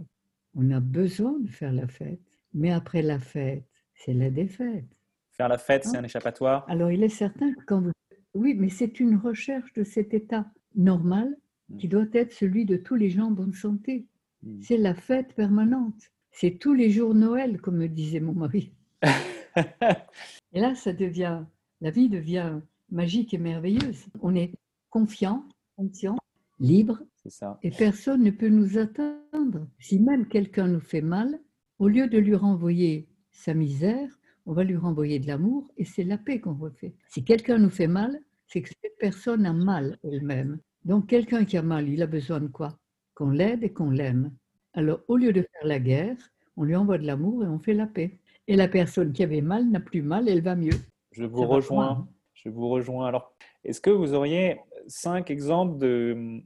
[0.55, 2.21] on a besoin de faire la fête.
[2.53, 3.65] Mais après la fête,
[3.95, 4.85] c'est la défaite.
[5.31, 6.01] Faire la fête, c'est Hein?
[6.01, 6.65] un échappatoire.
[6.67, 7.91] Alors il est certain que quand vous...
[8.33, 11.35] Oui, mais c'est une recherche de cet état normal
[11.77, 14.05] qui doit être celui de tous les gens en bonne santé.
[14.43, 14.61] Hmm.
[14.61, 16.11] C'est la fête permanente.
[16.31, 18.71] C'est tous les jours Noël, comme me disait mon mari.
[20.53, 21.43] Et là, ça devient,
[21.81, 22.59] la vie devient
[22.89, 24.05] magique et merveilleuse.
[24.21, 24.51] On est
[24.89, 26.17] confiant, conscient,
[26.59, 27.59] libre, ça.
[27.63, 29.67] et personne ne peut nous atteindre.
[29.79, 31.39] Si même quelqu'un nous fait mal,
[31.79, 34.09] au lieu de lui renvoyer sa misère,
[34.45, 36.93] on va lui renvoyer de l'amour et c'est la paix qu'on refait.
[37.09, 40.59] Si quelqu'un nous fait mal, c'est que cette personne a mal elle-même.
[40.85, 42.77] Donc quelqu'un qui a mal, il a besoin de quoi?
[43.15, 44.31] Qu'on l'aide et qu'on l'aime.
[44.73, 46.17] Alors, au lieu de faire la guerre,
[46.57, 48.17] on lui envoie de l'amour et on fait la paix.
[48.47, 50.77] Et la personne qui avait mal n'a plus mal, elle va mieux.
[51.11, 52.07] Je vous rejoins.
[52.33, 53.07] Je vous rejoins.
[53.07, 55.77] Alors, est-ce que vous auriez cinq exemples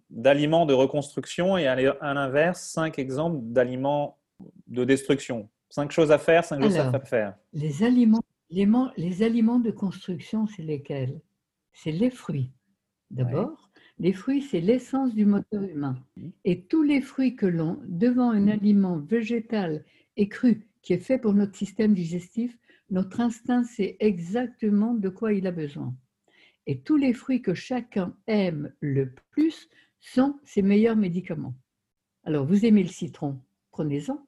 [0.10, 4.20] d'aliments de, reconstruction et à l'inverse, cinq exemples d'aliments
[4.68, 5.50] de destruction?
[5.70, 7.36] Cinq choses à faire, cinq choses à faire.
[7.54, 11.20] Les aliments, les, aliments de construction, c'est lesquels?
[11.74, 12.52] C'est les fruits.
[13.10, 13.67] D'abord,
[14.00, 15.98] les fruits, c'est l'essence du moteur humain.
[16.46, 19.84] Et tous les fruits que l'on, devant un aliment végétal
[20.18, 22.58] et cru qui est fait pour notre système digestif,
[22.90, 25.96] notre instinct sait exactement de quoi il a besoin.
[26.68, 31.56] Et tous les fruits que chacun aime le plus sont ses meilleurs médicaments.
[32.24, 34.26] Alors, vous aimez le citron, prenez-en.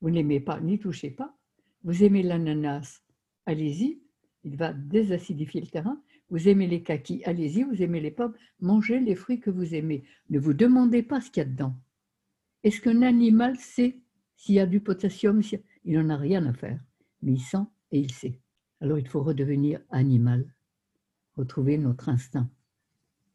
[0.00, 1.36] Vous n'aimez pas, n'y touchez pas.
[1.82, 3.02] Vous aimez l'ananas,
[3.46, 4.00] allez-y,
[4.48, 6.00] il va désacidifier le terrain.
[6.30, 7.64] Vous aimez les kakis, allez-y.
[7.64, 10.04] Vous aimez les pommes, mangez les fruits que vous aimez.
[10.30, 11.76] Ne vous demandez pas ce qu'il y a dedans.
[12.64, 13.98] Est-ce qu'un animal sait
[14.36, 15.42] s'il y a du potassium
[15.84, 16.80] Il n'en a rien à faire,
[17.22, 18.40] mais il sent et il sait.
[18.80, 20.54] Alors il faut redevenir animal,
[21.36, 22.48] retrouver notre instinct,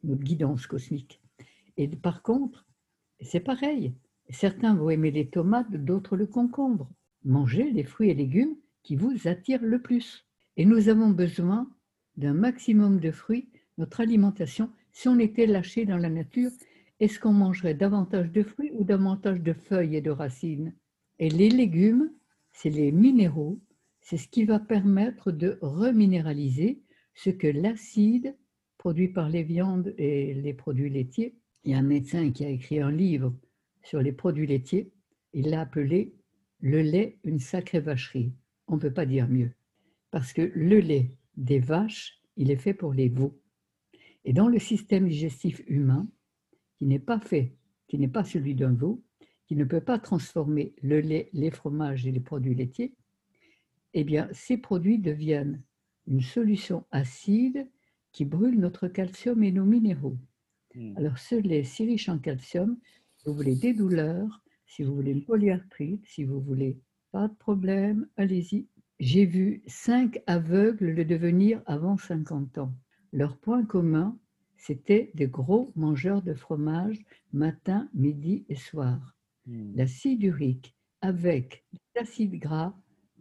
[0.04, 1.21] notre guidance cosmique.
[1.78, 2.65] Et par contre,
[3.21, 3.93] c'est pareil.
[4.30, 6.89] Certains vont aimer les tomates, d'autres le concombre.
[7.23, 10.26] Mangez les fruits et légumes qui vous attirent le plus.
[10.57, 11.69] Et nous avons besoin
[12.17, 13.49] d'un maximum de fruits.
[13.77, 16.51] Notre alimentation, si on était lâché dans la nature,
[16.99, 20.73] est-ce qu'on mangerait davantage de fruits ou davantage de feuilles et de racines?
[21.19, 22.11] Et les légumes,
[22.51, 23.59] c'est les minéraux,
[24.01, 26.81] c'est ce qui va permettre de reminéraliser
[27.15, 28.35] ce que l'acide
[28.77, 31.35] produit par les viandes et les produits laitiers.
[31.63, 33.33] Il y a un médecin qui a écrit un livre
[33.81, 34.91] sur les produits laitiers.
[35.33, 36.13] Il l'a appelé
[36.59, 38.33] le lait, une sacrée vacherie.
[38.67, 39.51] On ne peut pas dire mieux.
[40.13, 43.41] Parce que le lait des vaches, il est fait pour les veaux.
[44.26, 46.08] Et dans le système digestif humain,
[46.78, 47.56] qui n'est pas fait,
[47.88, 49.02] qui n'est pas celui d'un veau,
[49.47, 52.93] qui ne peut pas transformer le lait, les fromages et les produits laitiers,
[53.95, 55.63] eh bien, ces produits deviennent
[56.06, 57.67] une solution acide
[58.12, 60.19] qui brûle notre calcium et nos minéraux.
[60.76, 60.95] Hmm.
[60.95, 62.78] Alors, ce lait si riche en calcium,
[63.17, 66.78] si vous voulez des douleurs, si vous voulez une polyarthrite, si vous voulez
[67.12, 68.67] pas de problème, allez-y.
[69.05, 72.73] J'ai vu cinq aveugles le devenir avant 50 ans.
[73.11, 74.17] Leur point commun,
[74.55, 79.13] c'était des gros mangeurs de fromage matin, midi et soir.
[79.45, 79.75] Hmm.
[79.75, 81.65] L'acide urique avec
[81.97, 82.73] l'acide gras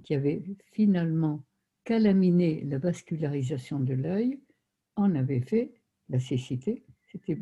[0.05, 1.45] qui avait finalement
[1.83, 4.39] calaminé la vascularisation de l'œil,
[4.95, 5.75] en avait fait
[6.11, 7.37] la cécité, c'était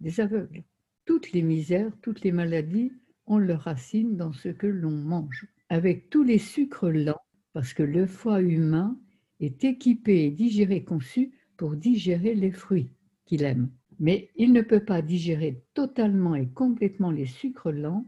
[0.00, 0.64] des aveugles.
[1.04, 2.90] Toutes les misères, toutes les maladies
[3.26, 5.46] ont leur racine dans ce que l'on mange.
[5.68, 7.20] Avec tous les sucres lents,
[7.56, 9.00] parce que le foie humain
[9.40, 12.90] est équipé et digéré, conçu pour digérer les fruits
[13.24, 13.70] qu'il aime.
[13.98, 18.04] Mais il ne peut pas digérer totalement et complètement les sucres lents,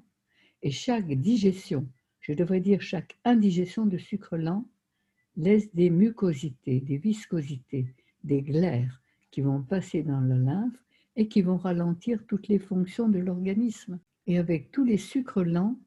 [0.61, 1.88] et chaque digestion
[2.20, 4.68] je devrais dire chaque indigestion de sucre lent,
[5.38, 10.84] laisse des mucosités, des viscosités, des glaires qui vont passer dans la lymphe
[11.16, 13.98] et qui vont ralentir toutes les fonctions de l'organisme.
[14.26, 15.80] Et avec tous les sucres lents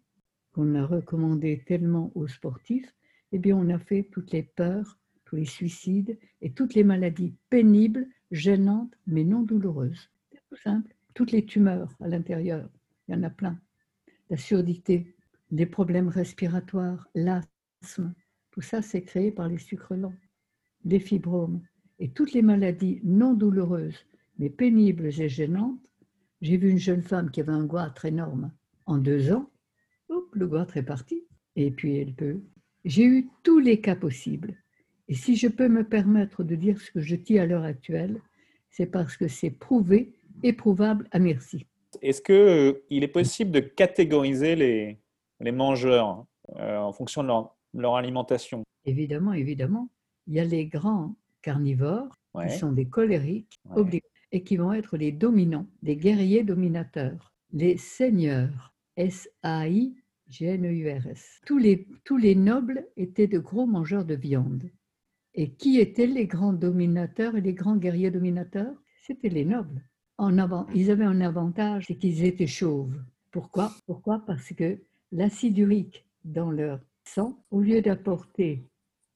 [0.51, 2.91] qu'on a recommandés tellement aux sportifs,
[3.31, 7.35] eh bien on a fait toutes les peurs, tous les suicides et toutes les maladies
[7.49, 10.09] pénibles, gênantes, mais non douloureuses.
[10.31, 10.93] C'est tout simple.
[11.13, 12.69] Toutes les tumeurs à l'intérieur,
[13.07, 13.59] il y en a plein.
[14.29, 15.15] La surdité,
[15.51, 18.13] les problèmes respiratoires, l'asthme,
[18.51, 20.15] tout ça c'est créé par les sucres lents,
[20.85, 21.61] les fibromes
[21.99, 24.05] et toutes les maladies non douloureuses
[24.41, 25.79] mais pénibles et gênantes.
[26.41, 28.51] J'ai vu une jeune femme qui avait un goitre énorme.
[28.87, 29.51] En deux ans,
[30.33, 31.23] le goitre est parti.
[31.55, 32.41] Et puis elle peut.
[32.85, 34.55] J'ai eu tous les cas possibles.
[35.07, 38.21] Et si je peux me permettre de dire ce que je dis à l'heure actuelle,
[38.69, 40.13] c'est parce que c'est prouvé
[40.43, 41.65] et prouvable à merci.
[42.01, 44.97] Est-ce qu'il euh, est possible de catégoriser les,
[45.41, 48.63] les mangeurs euh, en fonction de leur, alimentation?
[48.85, 49.89] Évidemment, évidemment.
[50.27, 53.59] Il y a les grands carnivores qui sont des colériques
[54.31, 60.00] et qui vont être les dominants, des guerriers dominateurs, les seigneurs, S-A-I-G-N-E-U-R-S.
[60.39, 61.57] E tous
[62.17, 64.69] les, nobles étaient de gros mangeurs de viande.
[65.33, 68.73] Et qui étaient les grands dominateurs et les grands guerriers dominateurs?
[69.01, 69.83] C'étaient les nobles.
[70.17, 72.95] En avant, ils avaient un avantage, c'est qu'ils étaient chauves.
[73.31, 73.73] Pourquoi?
[73.85, 74.23] Pourquoi?
[74.25, 74.79] Parce que
[75.11, 78.63] l'acide urique dans leur sang, au lieu d'apporter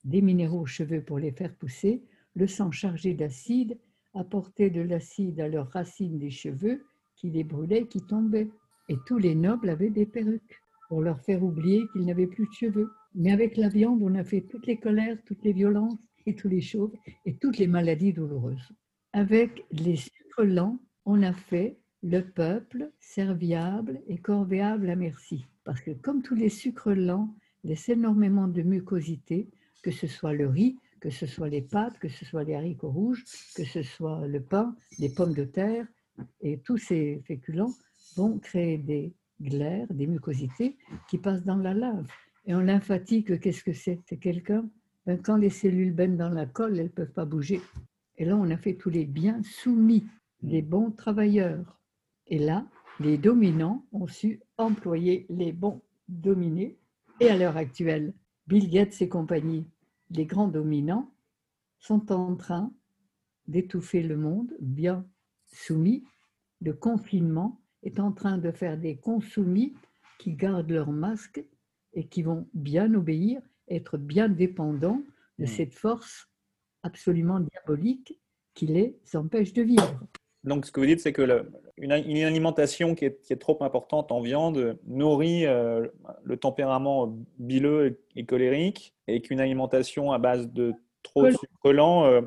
[0.04, 2.04] des minéraux aux cheveux pour les faire pousser,
[2.36, 3.78] le sang chargé d'acide
[4.16, 6.84] apportait de l'acide à leurs racines des cheveux
[7.16, 8.50] qui les brûlaient, qui tombaient.
[8.90, 12.54] Et tous les nobles avaient des perruques pour leur faire oublier qu'ils n'avaient plus de
[12.54, 12.90] cheveux.
[13.14, 16.48] Mais avec la viande, on a fait toutes les colères, toutes les violences et tous
[16.48, 16.94] les chauves
[17.26, 18.74] et toutes les maladies douloureuses.
[19.14, 25.46] Avec les sucres lents, on a fait le peuple serviable et corvéable à merci.
[25.64, 29.50] Parce que comme tous les sucres lents laissent énormément de mucosité,
[29.82, 32.92] que ce soit le riz, que ce soit les pâtes, que ce soit les haricots
[32.92, 33.24] rouges,
[33.56, 35.88] que ce soit le pain, les pommes de terre,
[36.42, 37.74] et tous ces féculents
[38.16, 40.78] vont créer des glaires, des mucosités
[41.10, 42.08] qui passent dans la lave.
[42.46, 44.00] Et en lymphatique, qu'est-ce que c'est?
[44.06, 44.70] C'est quelqu'un,
[45.06, 47.62] ben, quand les cellules baignent dans la colle, elles ne peuvent pas bouger.
[48.18, 50.06] Et là, on a fait tous les biens soumis,
[50.42, 51.80] des bons travailleurs.
[52.28, 52.68] Et là,
[53.00, 56.78] les dominants ont su employer les bons dominés.
[57.20, 58.14] Et à l'heure actuelle,
[58.48, 59.68] Bill Gates et compagnie,
[60.12, 61.12] les grands dominants,
[61.80, 62.72] sont en train
[63.48, 65.06] d'étouffer le monde bien
[65.48, 66.04] soumis.
[66.62, 69.74] Le confinement est en train de faire des consoumis
[70.20, 71.44] qui gardent leur masque
[71.94, 75.02] et qui vont bien obéir, être bien dépendants
[75.40, 75.48] de hmm.
[75.48, 76.28] cette force
[76.84, 78.20] absolument diabolique
[78.54, 80.00] qui les empêche de vivre.
[80.44, 84.78] Donc, ce que vous dites, c'est que une, alimentation qui est, trop importante en viande
[84.86, 85.88] nourrit euh,
[86.24, 92.06] le tempérament bileux et, colérique, et qu'une alimentation à base de trop de sucre lent
[92.06, 92.22] euh,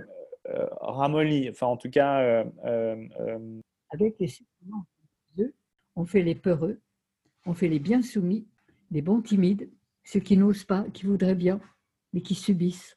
[0.49, 1.49] euh, ramollit.
[1.51, 2.44] Enfin, en tout cas.
[3.90, 4.51] Avec les sucres
[5.98, 6.80] on fait les peureux,
[7.44, 8.46] on fait les bien soumis,
[8.92, 9.68] les bons timides,
[10.04, 11.61] ceux qui n'osent pas, qui voudraient bien,
[12.12, 12.96] mais qui subissent.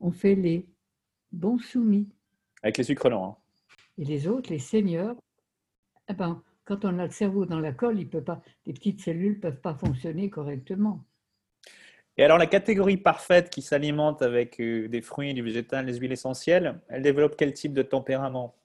[0.00, 0.66] On fait les
[1.30, 2.08] bons soumis.
[2.64, 3.24] Avec les sucres lents.
[3.24, 3.36] Hein.
[3.98, 5.14] Et les autres, les seigneurs,
[6.08, 9.00] eh ben, quand on a le cerveau dans la colle, il peut pas, les petites
[9.00, 11.04] cellules ne peuvent pas fonctionner correctement.
[12.16, 16.12] Et alors la catégorie parfaite qui s'alimente avec euh, des fruits, du végétal, des huiles
[16.12, 18.56] essentielles, elle développe quel type de tempérament?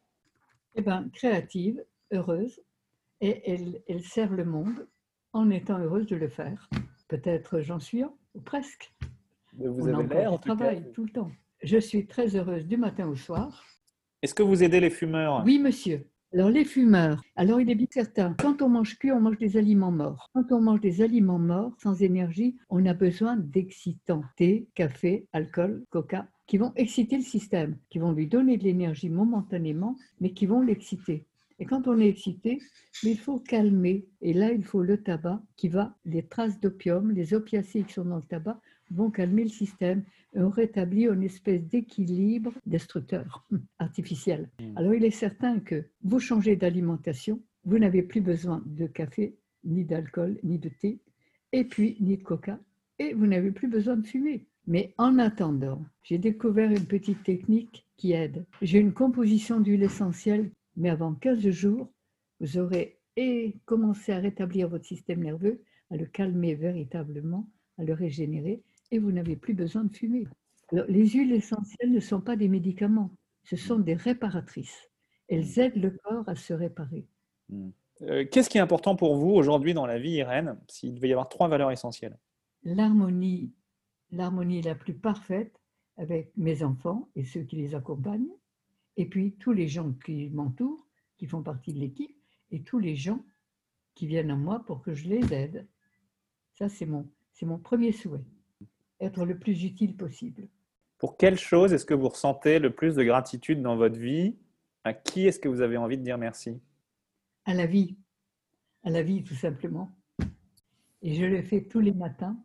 [0.74, 2.60] Eh bien, créative, heureuse,
[3.21, 4.88] et elle, elle sert le monde
[5.34, 6.69] en étant heureuse de le faire.
[7.08, 8.93] Peut-être j'en suis un, ou presque.
[9.54, 11.32] vous avez l'air en travail tout le temps.
[11.63, 13.63] Je suis très heureuse du matin au soir.
[14.21, 15.43] Est-ce que vous aidez les fumeurs?
[15.45, 16.08] Oui, monsieur.
[16.34, 19.56] Alors, les fumeurs, alors il est bien certain, quand on mange cuit, on mange des
[19.56, 20.30] aliments morts.
[20.34, 24.23] Quand on mange des aliments morts, sans énergie, on a besoin d'excitants.
[24.36, 29.10] Thé, café, alcool, coca, qui vont exciter le système, qui vont lui donner de l'énergie
[29.10, 31.25] momentanément, mais qui vont l'exciter.
[31.60, 32.60] Et quand on est excité,
[33.04, 34.06] il faut calmer.
[34.22, 38.06] Et là, il faut le tabac qui va, les traces d'opium, les opiacés qui sont
[38.06, 38.60] dans le tabac,
[38.91, 40.04] vont calmer le système
[40.36, 43.46] et on rétablit une espèce d'équilibre destructeur
[43.80, 44.50] artificiel.
[44.60, 44.78] Hmm.
[44.78, 49.86] Alors, il est certain que vous changez d'alimentation, vous n'avez plus besoin de café, ni
[49.86, 51.00] d'alcool, ni de thé,
[51.52, 52.60] et puis ni de coca,
[53.00, 54.46] et vous n'avez plus besoin de fumer.
[54.68, 58.46] Mais en attendant, j'ai découvert une petite technique qui aide.
[58.62, 61.90] J'ai une composition d'huile essentielle mais avant 15 jours,
[62.40, 67.94] vous aurez et commencé à rétablir votre système nerveux, à le calmer véritablement, à le
[67.94, 68.62] régénérer,
[68.92, 70.28] et vous n'avez plus besoin de fumer.
[70.72, 73.12] les huiles essentielles ne sont pas des médicaments,
[73.44, 74.90] ce sont des réparatrices.
[75.28, 75.60] Elles hmm.
[75.60, 77.06] aident le corps à se réparer.
[77.50, 77.70] Hmm.
[78.02, 81.14] Euh, qu'est-ce qui est important pour vous aujourd'hui dans la vie, Irène, s'il devait y
[81.14, 82.18] avoir trois valeurs essentielles?
[82.64, 83.54] L'harmonie,
[84.12, 85.62] l'harmonie la plus parfaite
[85.98, 88.28] avec mes enfants et ceux qui les accompagnent,
[88.98, 90.86] et puis tous les gens qui m'entourent,
[91.18, 92.16] qui font partie de l'équipe,
[92.52, 93.24] et tous les gens
[93.96, 95.68] qui viennent à moi pour que je les aide.
[96.54, 98.24] Ça, c'est mon, c'est mon premier souhait,
[99.00, 100.48] être le plus utile possible.
[100.98, 104.38] Pour quelle chose est-ce que vous ressentez le plus de gratitude dans votre vie?
[104.84, 106.62] À qui est-ce que vous avez envie de dire merci?
[107.46, 107.98] À la vie.
[108.84, 109.92] À la vie, tout simplement.
[111.02, 112.38] Et je le fais tous les matins.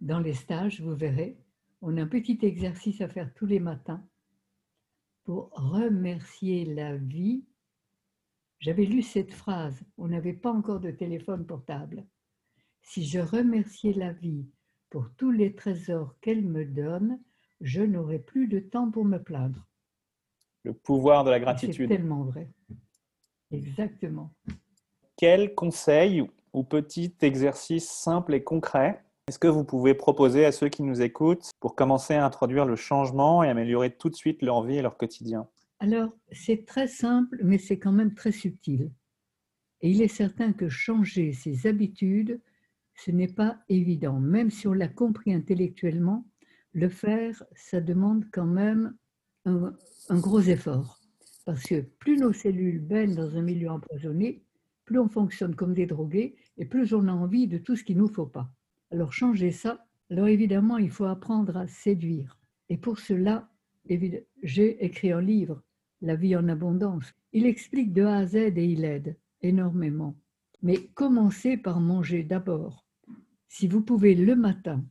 [0.00, 1.38] Dans les stages, vous verrez,
[1.80, 4.04] on a un petit exercice à faire tous les matins
[5.24, 7.44] pour remercier la vie.
[8.58, 12.06] J'avais lu cette phrase, on n'avait pas encore de téléphone portable.
[12.82, 14.46] Si je remerciais la vie
[14.90, 17.20] pour tous les trésors qu'elle me donne,
[17.60, 19.66] je n'aurai plus de temps pour me plaindre.
[20.64, 21.88] Le pouvoir de la gratitude.
[21.88, 22.48] C'est tellement vrai.
[23.50, 24.32] Exactement.
[25.16, 30.68] Quel conseil ou petit exercice simple et concret est-ce que vous pouvez proposer à ceux
[30.68, 34.64] qui nous écoutent pour commencer à introduire le changement et améliorer tout de suite leur
[34.64, 35.48] vie et leur quotidien?
[35.78, 38.90] Alors, c'est très simple, mais c'est quand même très subtil.
[39.80, 42.40] Et il est certain que changer ses habitudes,
[42.94, 44.18] ce n'est pas évident.
[44.18, 46.26] Même si on l'a compris intellectuellement,
[46.72, 48.96] le faire, ça demande quand même
[49.44, 49.72] un,
[50.10, 51.00] gros effort.
[51.44, 54.42] Parce que plus nos cellules baignent dans un milieu empoisonné,
[54.84, 57.96] plus on fonctionne comme des drogués et plus on a envie de tout ce qu'il
[57.96, 58.52] ne nous faut pas.
[58.92, 62.38] Alors changer ça, alors évidemment, il faut apprendre à séduire.
[62.68, 63.48] Et pour cela,
[64.42, 65.62] j'ai écrit un livre,
[66.02, 67.14] La vie en abondance.
[67.32, 70.14] Il explique de A à Z et il aide énormément.
[70.60, 72.84] Mais commencez par manger d'abord.
[73.48, 74.84] Si vous pouvez le matin,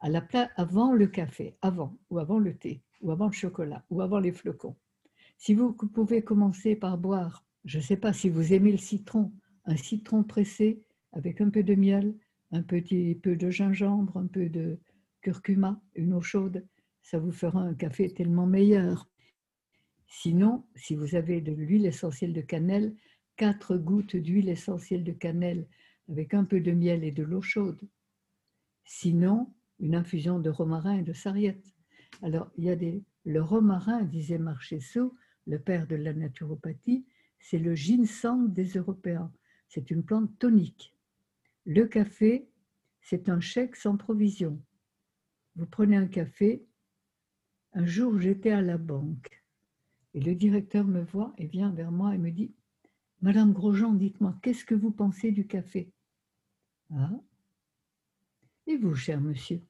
[0.00, 0.08] à
[0.56, 4.32] avant le café, avant, ou avant le thé, ou avant le chocolat, ou avant les
[4.32, 4.76] flocons.
[5.38, 9.32] Si vous pouvez commencer par boire Je ne sais pas si vous aimez le citron,
[9.64, 10.82] un citron pressé
[11.12, 12.14] avec un peu de miel,
[12.54, 14.78] un petit peu de gingembre, un peu de
[15.22, 16.64] curcuma, une eau chaude,
[17.02, 19.10] ça vous fera un café tellement meilleur.
[20.06, 22.94] Sinon, si vous avez de l'huile essentielle de cannelle,
[23.36, 25.66] quatre gouttes d'huile essentielle de cannelle
[26.08, 27.80] avec un peu de miel et de l'eau chaude.
[28.84, 31.74] Sinon, une infusion de romarin et de sarriette.
[32.22, 37.04] Alors, il y a des, le romarin, disait Marchesso, le père de la naturopathie,
[37.40, 39.32] c'est le ginseng des Européens.
[39.68, 40.93] C'est une plante tonique.
[41.66, 42.48] Le café,
[43.00, 44.62] c'est un chèque sans provision.
[45.56, 46.66] Vous prenez un café.
[47.72, 49.44] Un jour, j'étais à la banque
[50.14, 52.54] et le directeur me voit et vient vers moi et me dit
[53.20, 55.90] Madame Grosjean, dites-moi, qu'est-ce que vous pensez du café?
[56.90, 57.18] Ah
[58.66, 59.60] Et vous, cher monsieur,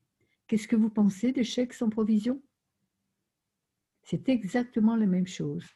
[0.46, 2.42] qu'est-ce que vous pensez des chèques sans provision?
[4.02, 5.66] C'est exactement la même chose.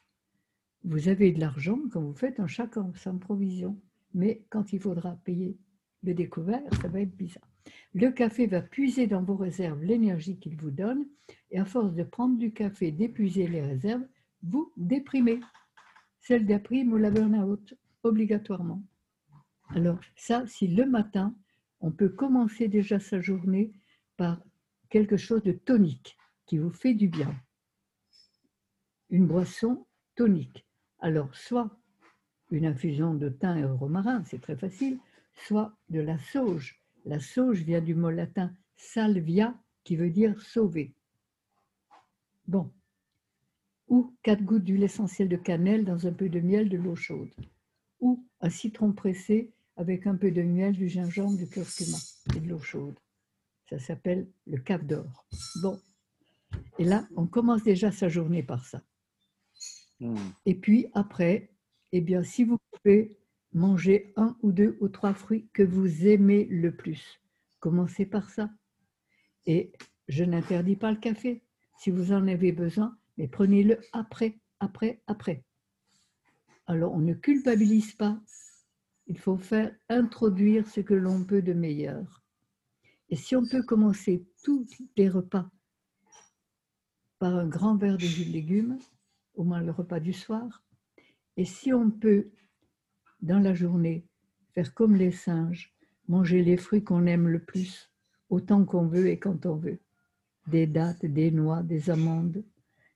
[0.84, 3.80] Vous avez de l'argent quand vous faites un chèque sans provision,
[4.12, 5.56] mais quand il faudra payer
[6.02, 7.48] le découvert, ça va être bizarre.
[7.94, 11.06] Le café va puiser dans vos réserves l'énergie qu'il vous donne,
[11.50, 14.06] et à force de prendre du café, d'épuiser les réserves,
[14.42, 15.40] vous déprimez.
[16.20, 18.82] Celle d'après ou la burn-out, obligatoirement.
[19.70, 21.34] Alors, ça, si le matin,
[21.80, 23.72] on peut commencer déjà sa journée
[24.16, 24.40] par
[24.88, 27.34] quelque chose de tonique qui vous fait du bien.
[29.10, 30.66] Une boisson tonique.
[31.00, 31.70] Alors, soit
[32.50, 34.98] une infusion de thym et romarin, c'est très facile,
[35.46, 36.80] soit de la sauge.
[37.04, 40.92] La sauge vient du mot latin salvia, qui veut dire sauver.
[42.46, 42.70] Bon,
[43.88, 47.30] ou quatre gouttes d'huile essentielle de cannelle dans un peu de miel, de l'eau chaude,
[48.00, 51.96] ou un citron pressé avec un peu de miel, du gingembre, du curcuma
[52.34, 52.98] et de l'eau chaude.
[53.70, 55.26] Ça s'appelle le cap d'or.
[55.62, 55.78] Bon,
[56.78, 58.82] et là, on commence déjà sa journée par ça.
[60.00, 60.16] Hmm.
[60.46, 61.50] Et puis après,
[61.92, 63.17] eh bien, si vous pouvez
[63.52, 67.20] manger un ou deux ou trois fruits que vous aimez le plus,
[67.60, 68.50] commencez par ça.
[69.46, 69.72] Et
[70.08, 71.42] je n'interdis pas le café.
[71.78, 75.44] Si vous en avez besoin, mais prenez-le après, après, après.
[76.66, 78.20] Alors, on ne culpabilise pas.
[79.06, 82.22] Il faut faire introduire ce que l'on peut de meilleur.
[83.08, 85.50] Et si on peut commencer tous les repas
[87.18, 88.78] par un grand verre de jus de légumes,
[89.34, 90.62] au moins le repas du soir,
[91.36, 92.30] et si on peut,
[93.22, 94.04] dans la journée,
[94.54, 95.72] faire comme les singes,
[96.08, 97.90] manger les fruits qu'on aime le plus,
[98.30, 99.78] autant qu'on veut et quand on veut,
[100.46, 102.42] des dattes, des noix, des amandes,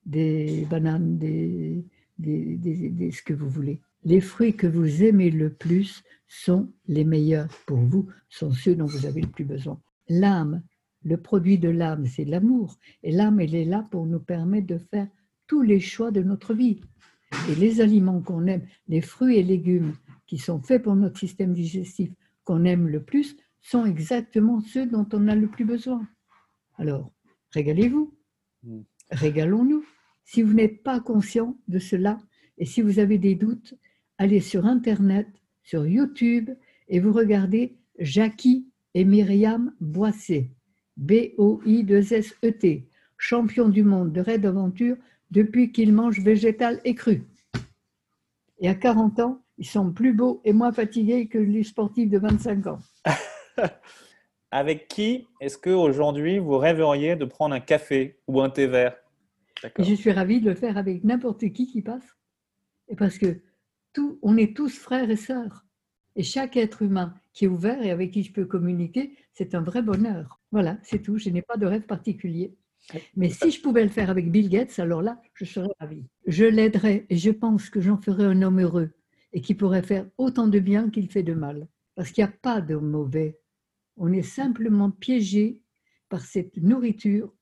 [0.07, 1.85] des bananes, des,
[2.19, 3.81] des, ce que vous voulez.
[4.05, 8.87] Les fruits que vous aimez le plus sont les meilleurs pour vous, sont ceux dont
[8.87, 9.81] vous avez le plus besoin.
[10.09, 10.63] L'âme,
[11.05, 12.79] le produit de l'âme, c'est l'amour.
[13.03, 15.09] Et l'âme, elle est là pour nous permettre de faire
[15.47, 16.81] tous les choix de notre vie.
[17.51, 19.95] Et les aliments qu'on aime, les fruits et légumes
[20.33, 22.11] qui sont faits pour notre système digestif,
[22.45, 26.09] qu'on aime le plus, sont exactement ceux dont on a le plus besoin.
[26.79, 27.13] Alors,
[27.51, 28.15] régalez-vous.
[28.63, 28.81] Mm
[29.11, 29.85] régalons-nous.
[30.25, 32.19] Si vous n'êtes pas conscient de cela
[32.57, 33.75] et si vous avez des doutes,
[34.17, 35.29] allez sur Internet,
[35.63, 36.49] sur YouTube
[36.89, 40.51] et vous regardez Jackie et Myriam Boissé,
[40.97, 44.97] B-O-I-2-S-E-T, champion du monde de raid d'aventure
[45.31, 47.25] depuis qu'ils mangent végétal et cru.
[48.61, 52.19] Et à 40 ans, ils sont plus beaux et moins fatigués que les sportifs de
[52.19, 52.81] 25 ans.
[54.51, 58.97] Avec qui est-ce qu'aujourd'hui vous rêveriez de prendre un café ou un thé vert?
[59.79, 62.03] Et je suis ravie de le faire avec n'importe qui qui passe.
[62.89, 63.41] Et parce que
[63.93, 65.65] tout, on est tous frères et sœurs.
[66.17, 69.63] Et chaque être humain qui est ouvert et avec qui je peux communiquer, c'est un
[69.63, 70.41] vrai bonheur.
[70.51, 71.19] Voilà, c'est tout.
[71.19, 72.57] Je n'ai pas de rêve particulier.
[73.15, 76.05] Mais si je pouvais le faire avec Bill Gates, alors là, je serais ravie.
[76.27, 78.91] Je l'aiderais et je pense que j'en ferais un homme heureux
[79.33, 81.69] et qui pourrait faire autant de bien qu'il fait de mal.
[81.95, 83.39] Parce qu'il n'y a pas de mauvais.
[83.97, 85.61] On est simplement piégé
[86.09, 87.33] par cette nourriture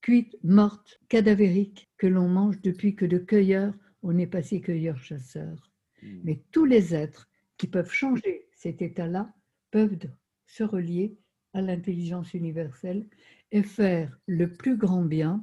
[0.00, 3.72] cuite, morte, cadavérique, que l'on mange depuis que de cueilleur,
[4.02, 5.72] on est passé cueilleur-chasseur.
[6.02, 6.20] Hmm.
[6.24, 9.32] Mais tous les êtres qui peuvent changer cet état-là
[9.70, 9.96] peuvent
[10.46, 11.16] se relier
[11.54, 13.06] à l'intelligence universelle
[13.50, 15.42] et faire le plus grand bien.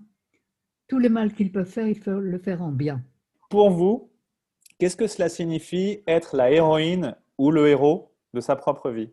[0.88, 3.04] Tout le mal qu'ils peuvent faire, il faut le faire en bien.
[3.50, 4.11] Pour vous,
[4.82, 9.12] qu'est-ce que cela signifie être la héroïne ou le héros de sa propre vie?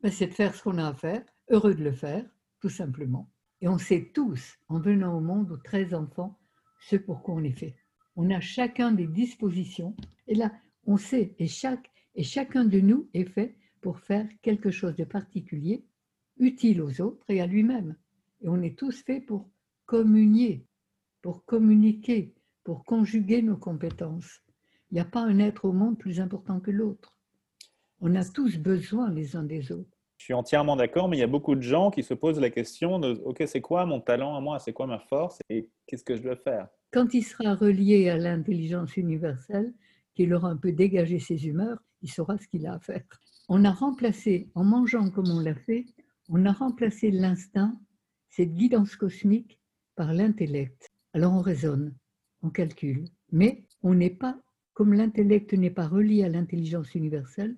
[0.00, 2.24] Ben, C'est de faire ce qu'on a à faire, heureux de le faire,
[2.60, 3.28] tout simplement.
[3.60, 6.38] Et on sait tous, en venant au monde aux 13 enfants,
[6.78, 7.74] ce pour quoi on est fait.
[8.14, 9.96] On a chacun des dispositions,
[10.28, 10.52] et là,
[10.86, 11.48] on sait, et,
[12.14, 15.84] et chacun de nous est fait pour faire quelque chose de particulier,
[16.36, 17.96] utile aux autres et à lui-même.
[18.40, 19.50] Et on est tous faits pour
[19.84, 20.64] communier,
[21.22, 24.44] pour communiquer, pour conjuguer nos compétences.
[24.90, 27.16] Il n'y a pas un être au monde plus important que l'autre.
[28.00, 29.98] On a tous besoin les uns des autres.
[30.18, 32.50] Je suis entièrement d'accord, mais il y a beaucoup de gens qui se posent la
[32.50, 34.58] question de OK, c'est quoi mon talent à moi?
[34.58, 35.38] C'est quoi ma force?
[35.48, 36.68] Et qu'est-ce que je dois faire?
[36.90, 39.72] Quand il sera relié à l'intelligence universelle,
[40.14, 43.04] qu'il aura un peu dégagé ses humeurs, il saura ce qu'il a à faire.
[43.48, 45.86] On a remplacé, en mangeant comme on l'a fait,
[46.28, 47.78] on a remplacé l'instinct,
[48.28, 49.60] cette guidance cosmique,
[49.94, 50.90] par l'intellect.
[51.12, 51.94] Alors on raisonne,
[52.42, 54.38] on calcule, mais on n'est pas,
[54.78, 57.56] comme l'intellect n'est pas relié à l'intelligence universelle,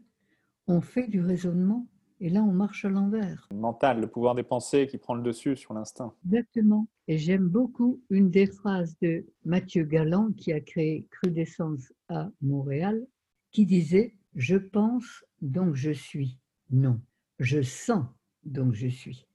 [0.67, 1.87] on fait du raisonnement
[2.19, 3.47] et là on marche à l'envers.
[3.55, 6.15] Mental, le pouvoir des pensées qui prend le dessus sur l'instinct.
[6.25, 6.89] Exactement.
[7.09, 13.07] Et j'aime beaucoup une des phrases de Mathieu Galland qui a créé Crudescence à Montréal,
[13.51, 16.39] qui disait Je pense donc je suis.
[16.71, 17.03] Non,
[17.39, 18.07] je sens
[18.45, 19.27] donc je suis.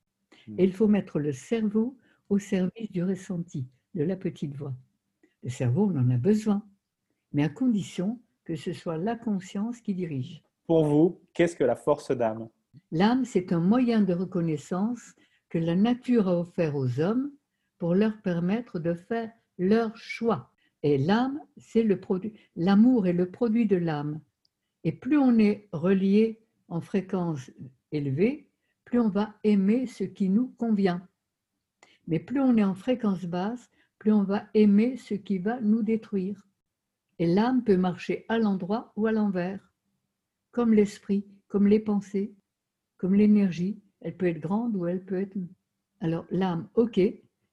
[0.47, 0.55] Hmm.
[0.57, 1.95] Et il faut mettre le cerveau
[2.29, 4.73] au service du ressenti, de la petite voix.
[5.43, 6.65] Le cerveau, on en a besoin,
[7.35, 10.41] mais à condition que ce soit la conscience qui dirige.
[10.67, 12.47] Pour vous, qu'est-ce que la force d'âme?
[12.93, 15.15] L'âme, c'est un moyen de reconnaissance
[15.49, 17.31] que la nature a offert aux hommes
[17.77, 20.49] pour leur permettre de faire leur choix.
[20.81, 22.31] Et l'âme, c'est le produit.
[22.55, 24.21] L'amour est le produit de l'âme.
[24.85, 27.51] Et plus on est relié en fréquence
[27.91, 28.47] élevée,
[28.85, 31.05] plus on va aimer ce qui nous convient.
[32.07, 33.69] Mais plus on est en fréquence basse,
[33.99, 36.45] plus on va aimer ce qui va nous détruire.
[37.19, 39.71] Et l'âme peut marcher à l'endroit ou à l'envers,
[40.51, 42.35] comme l'esprit, comme les pensées,
[42.97, 43.81] comme l'énergie.
[44.01, 45.37] Elle peut être grande ou elle peut être...
[46.01, 46.99] Alors l'âme, ok,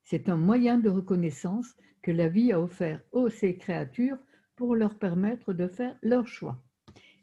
[0.05, 4.19] c'est un moyen de reconnaissance que la vie a offert aux ces créatures
[4.57, 6.63] pour leur permettre de faire leur choix.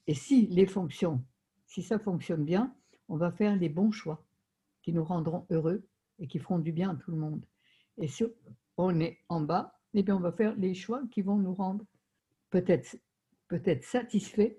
[0.08, 1.24] Et si les fonctions,
[1.66, 2.74] si ça fonctionne bien,
[3.10, 4.26] on va faire les bons choix
[4.82, 5.88] qui nous rendront heureux
[6.20, 7.46] et qui feront du bien à tout le monde.
[7.98, 8.24] Et si
[8.78, 11.86] on est en bas, eh bien on va faire les choix qui vont nous rendre
[12.50, 12.98] peut-être
[13.50, 14.54] peut-être satisfaits,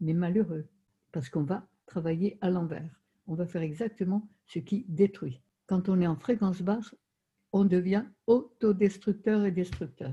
[0.00, 0.66] mais malheureux,
[1.10, 3.00] parce qu'on va travailler à l'envers.
[3.26, 5.40] On va faire exactement ce qui détruit.
[5.66, 6.94] Quand on est en fréquence basse,
[7.52, 10.12] on devient autodestructeur et destructeur.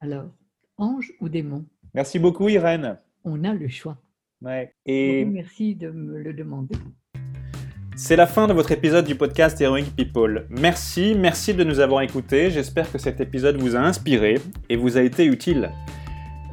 [0.00, 0.30] Alors,
[0.78, 1.66] ange ou démon?
[1.92, 2.98] Merci beaucoup Irène.
[3.24, 3.98] On a le choix.
[4.40, 4.74] Ouais.
[4.86, 5.24] Et...
[5.24, 6.76] Merci de me le demander.
[7.96, 10.46] C'est la fin de votre épisode du podcast Heroic People.
[10.50, 12.50] Merci, merci de nous avoir écoutés.
[12.50, 15.70] J'espère que cet épisode vous a inspiré et vous a été utile.